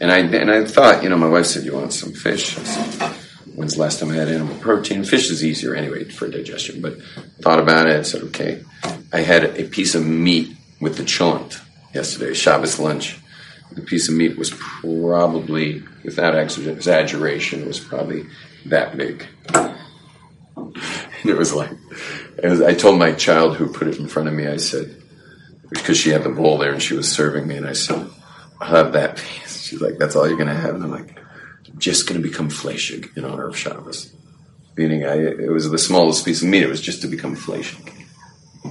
[0.00, 2.62] And I and I thought, you know, my wife said, "You want some fish?" I
[2.62, 3.16] said,
[3.54, 5.04] When's the last time I had animal protein?
[5.04, 7.00] Fish is easier anyway for digestion, but
[7.42, 8.06] thought about it.
[8.06, 8.64] Said, "Okay."
[9.12, 11.60] I had a piece of meat with the cholent
[11.92, 13.19] yesterday, Shabbos lunch.
[13.72, 18.26] The piece of meat was probably, without exaggeration, was probably
[18.66, 19.26] that big.
[19.54, 19.76] And
[21.24, 21.70] it was like,
[22.42, 25.02] it was, I told my child who put it in front of me, I said,
[25.68, 28.08] because she had the bowl there and she was serving me, and I said,
[28.60, 29.62] I'll have that piece.
[29.62, 30.74] She's like, that's all you're going to have?
[30.74, 31.18] And I'm like,
[31.68, 34.12] I'm just going to become fleshig in honor of Shabbos.
[34.76, 36.62] Meaning, I, it was the smallest piece of meat.
[36.62, 37.92] It was just to become fleshig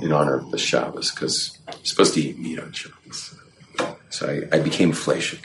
[0.02, 3.39] in honor of the Shabbos, because you're supposed to eat meat on Shabbos.
[4.10, 5.44] So I, I became fleshig.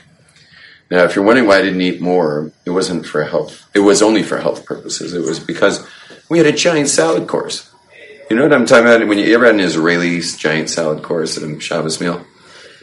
[0.91, 3.69] Now, if you're wondering why I didn't eat more, it wasn't for health.
[3.75, 5.15] It was only for health purposes.
[5.15, 5.87] It was because
[6.29, 7.71] we had a giant salad course.
[8.31, 9.07] You know what I'm talking about?
[9.07, 12.25] When you ever had an Israeli giant salad course at a Shabbos meal,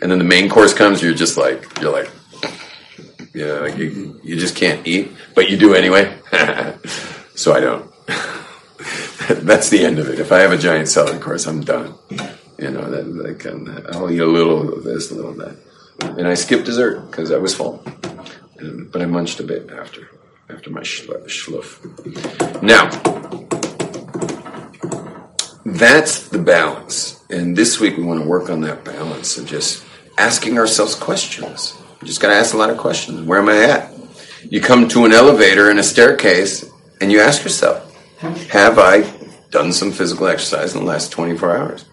[0.02, 2.10] and then the main course comes, you're just like, you're like,
[3.34, 6.18] you know, you, you just can't eat, but you do anyway.
[7.36, 7.92] so I don't.
[9.30, 10.20] That's the end of it.
[10.20, 11.96] If I have a giant salad course, I'm done.
[12.58, 13.46] You know, that like
[13.96, 15.58] I'll eat a little of this, a little of that,
[16.02, 17.84] and I skipped dessert because I was full.
[18.58, 20.10] And, um, but I munched a bit after
[20.50, 21.82] after my schluff.
[22.62, 22.90] Now,
[25.66, 29.84] that's the balance, and this week we want to work on that balance of just
[30.18, 31.78] asking ourselves questions.
[32.04, 33.22] Just got to ask a lot of questions.
[33.22, 33.94] Where am I at?
[34.50, 37.88] You come to an elevator and a staircase, and you ask yourself,
[38.50, 39.04] have I
[39.52, 41.86] done some physical exercise in the last 24 hours?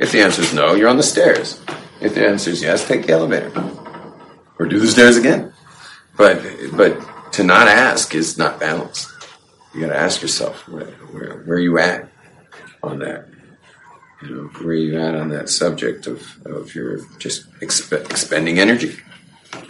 [0.00, 1.60] If the answer is no, you're on the stairs.
[2.02, 3.52] If the answer is yes, take the elevator.
[4.58, 5.52] Or do the stairs again.
[6.16, 6.42] But,
[6.76, 9.08] but to not ask is not balanced.
[9.74, 12.10] You got to ask yourself, where, where, where are you at
[12.82, 13.28] on that?
[14.20, 18.96] You know, where you at on that subject of, of your just exp- expending energy?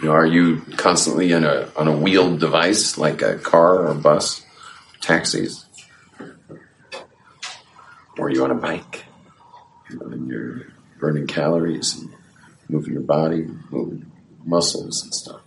[0.01, 3.93] You know, are you constantly in a on a wheeled device like a car or
[3.93, 4.45] bus,
[5.01, 5.65] taxis,
[8.17, 9.05] or are you on a bike?
[9.89, 10.67] You know, and you're
[10.99, 12.13] burning calories and
[12.69, 14.11] moving your body, moving
[14.45, 15.41] muscles and stuff.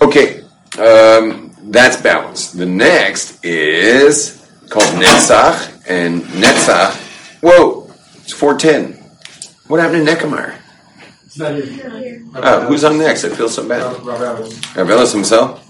[0.00, 0.40] Okay,
[0.78, 2.52] um, that's balance.
[2.52, 6.94] The next is called Netzach, and Netzach.
[7.42, 7.90] Whoa,
[8.22, 8.94] it's four ten.
[9.68, 10.58] What happened to Nechamar?
[11.24, 12.24] It's not here.
[12.34, 13.24] Uh, who's on next?
[13.24, 13.96] I feel so bad.
[13.96, 15.66] Ravelis himself.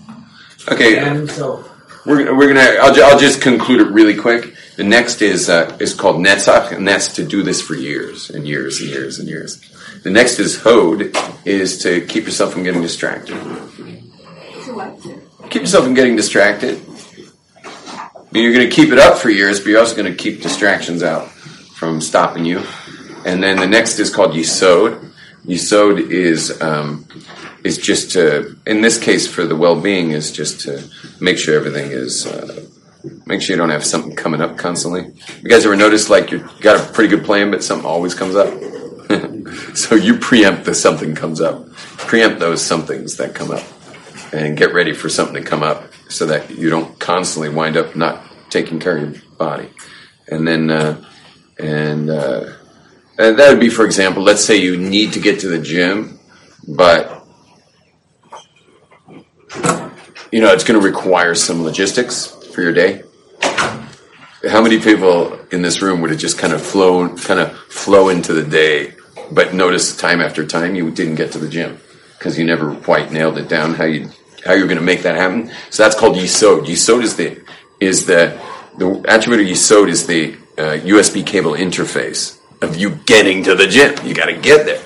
[0.70, 1.68] Okay, And himself.
[2.06, 2.78] we're we're gonna.
[2.80, 4.54] I'll, I'll just conclude it really quick.
[4.76, 8.46] The next is uh, is called Netzach, and that's to do this for years and
[8.46, 9.60] years and years and years.
[10.02, 13.36] The next is Hod, is to keep yourself from getting distracted.
[15.50, 16.80] Keep yourself from getting distracted.
[18.32, 21.02] You're going to keep it up for years, but you're also going to keep distractions
[21.02, 22.62] out from stopping you.
[23.24, 25.12] And then the next is called Yisod.
[25.44, 27.06] Yisod is um,
[27.62, 30.82] is just to, in this case, for the well-being, is just to
[31.20, 32.64] make sure everything is, uh,
[33.26, 35.12] make sure you don't have something coming up constantly.
[35.42, 38.34] You guys ever notice like you got a pretty good plan, but something always comes
[38.34, 38.52] up?
[39.74, 41.70] so you preempt that something comes up.
[41.72, 43.64] Preempt those somethings that come up,
[44.32, 47.94] and get ready for something to come up, so that you don't constantly wind up
[47.96, 49.68] not taking care of your body.
[50.28, 51.04] And then, uh,
[51.58, 52.52] and uh,
[53.18, 56.18] and that would be, for example, let's say you need to get to the gym,
[56.66, 57.26] but
[60.30, 63.02] you know it's going to require some logistics for your day.
[64.48, 68.08] How many people in this room would have just kind of flown, kind of flow
[68.08, 68.94] into the day,
[69.30, 71.78] but notice time after time you didn't get to the gym
[72.18, 74.10] because you never quite nailed it down how you
[74.44, 75.52] how you're going to make that happen.
[75.70, 76.66] So that's called yisod.
[76.66, 77.42] Yisod is the
[77.80, 78.40] is the
[78.78, 83.66] the attribute of yisod is the uh, USB cable interface of you getting to the
[83.66, 83.94] gym.
[84.06, 84.82] You got to get there.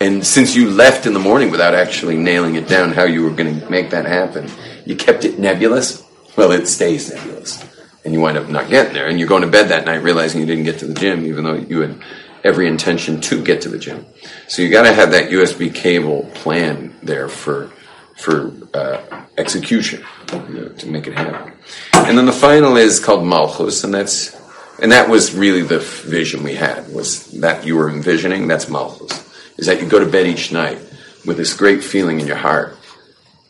[0.00, 3.30] And since you left in the morning without actually nailing it down how you were
[3.30, 4.48] going to make that happen,
[4.86, 6.04] you kept it nebulous.
[6.36, 7.64] Well, it stays nebulous.
[8.04, 9.08] And you wind up not getting there.
[9.08, 11.42] And you're going to bed that night realizing you didn't get to the gym, even
[11.42, 12.00] though you had
[12.44, 14.06] every intention to get to the gym.
[14.48, 17.70] So you got to have that USB cable plan there for
[18.16, 21.52] for uh, execution you know, to make it happen.
[21.94, 24.36] And then the final is called Malchus, and that's
[24.80, 28.48] and that was really the vision we had was that you were envisioning.
[28.48, 29.28] That's Malchus
[29.58, 30.78] is that you go to bed each night
[31.26, 32.76] with this great feeling in your heart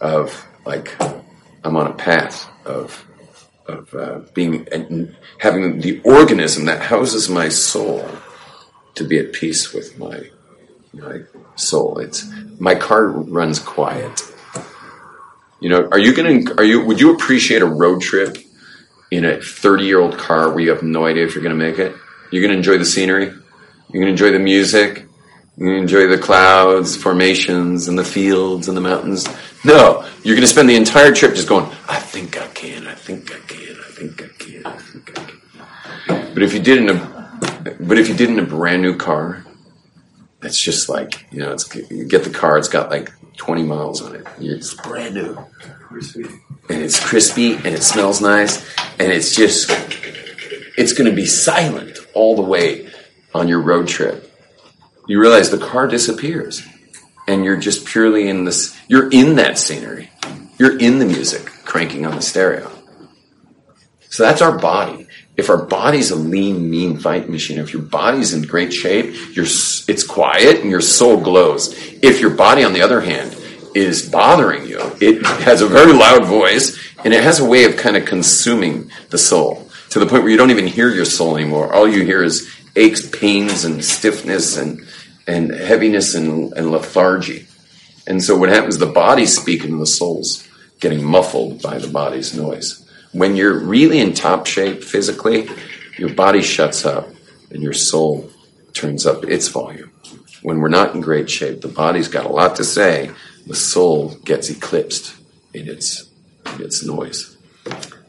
[0.01, 0.97] of like
[1.65, 3.05] I'm on a path of
[3.67, 4.67] of uh, being
[5.39, 8.09] having the organism that houses my soul
[8.99, 10.31] to be at peace with my
[10.93, 11.23] my
[11.57, 11.99] soul.
[11.99, 12.27] It's
[12.59, 14.23] my car runs quiet.
[15.61, 18.37] You know, are you gonna are you would you appreciate a road trip
[19.11, 21.79] in a 30 year old car where you have no idea if you're gonna make
[21.79, 21.95] it?
[22.31, 23.27] You're gonna enjoy the scenery.
[23.91, 25.09] You're gonna enjoy the music.
[25.59, 29.27] You enjoy the clouds, formations, and the fields and the mountains.
[29.65, 32.95] No, you're going to spend the entire trip just going, I think I can, I
[32.95, 36.33] think I can, I think I can, I think I can.
[36.33, 37.18] But if you did in a,
[37.81, 39.45] but if you did in a brand new car,
[40.43, 44.03] it's just like, you know, it's, you get the car, it's got like 20 miles
[44.03, 44.27] on it.
[44.39, 45.37] It's brand new.
[45.81, 46.25] crispy.
[46.69, 48.65] And it's crispy and it smells nice
[48.99, 49.71] and it's just,
[50.77, 52.91] it's going to be silent all the way
[53.35, 54.29] on your road trip
[55.09, 56.63] you realize the car disappears
[57.27, 60.11] and you're just purely in this you're in that scenery
[60.59, 62.71] you're in the music cranking on the stereo
[64.09, 65.08] so that's our body
[65.39, 70.05] if our body's a lean mean fight machine if your body's in great shape it's
[70.05, 71.73] quiet and your soul glows
[72.03, 73.35] if your body on the other hand
[73.75, 77.77] is bothering you it has a very loud voice and it has a way of
[77.77, 81.37] kind of consuming the soul to the point where you don't even hear your soul
[81.37, 84.87] anymore all you hear is aches pains and stiffness and
[85.29, 87.47] and heaviness and, and lethargy.
[88.07, 90.49] And so what happens, the body's speaking and the soul's
[90.81, 92.88] getting muffled by the body's noise.
[93.13, 95.49] When you're really in top shape physically,
[95.97, 97.09] your body shuts up
[97.51, 98.31] and your soul
[98.75, 99.91] turns up its volume.
[100.43, 103.11] When we're not in great shape, the body's got a lot to say,
[103.47, 105.17] the soul gets eclipsed
[105.55, 106.09] in its,
[106.55, 107.37] in its noise.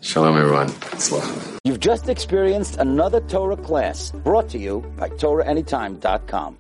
[0.02, 0.68] Shalom, everyone.
[0.68, 1.58] Tzlach.
[1.64, 6.58] You've just experienced another Torah class brought to you by TorahAnytime.com.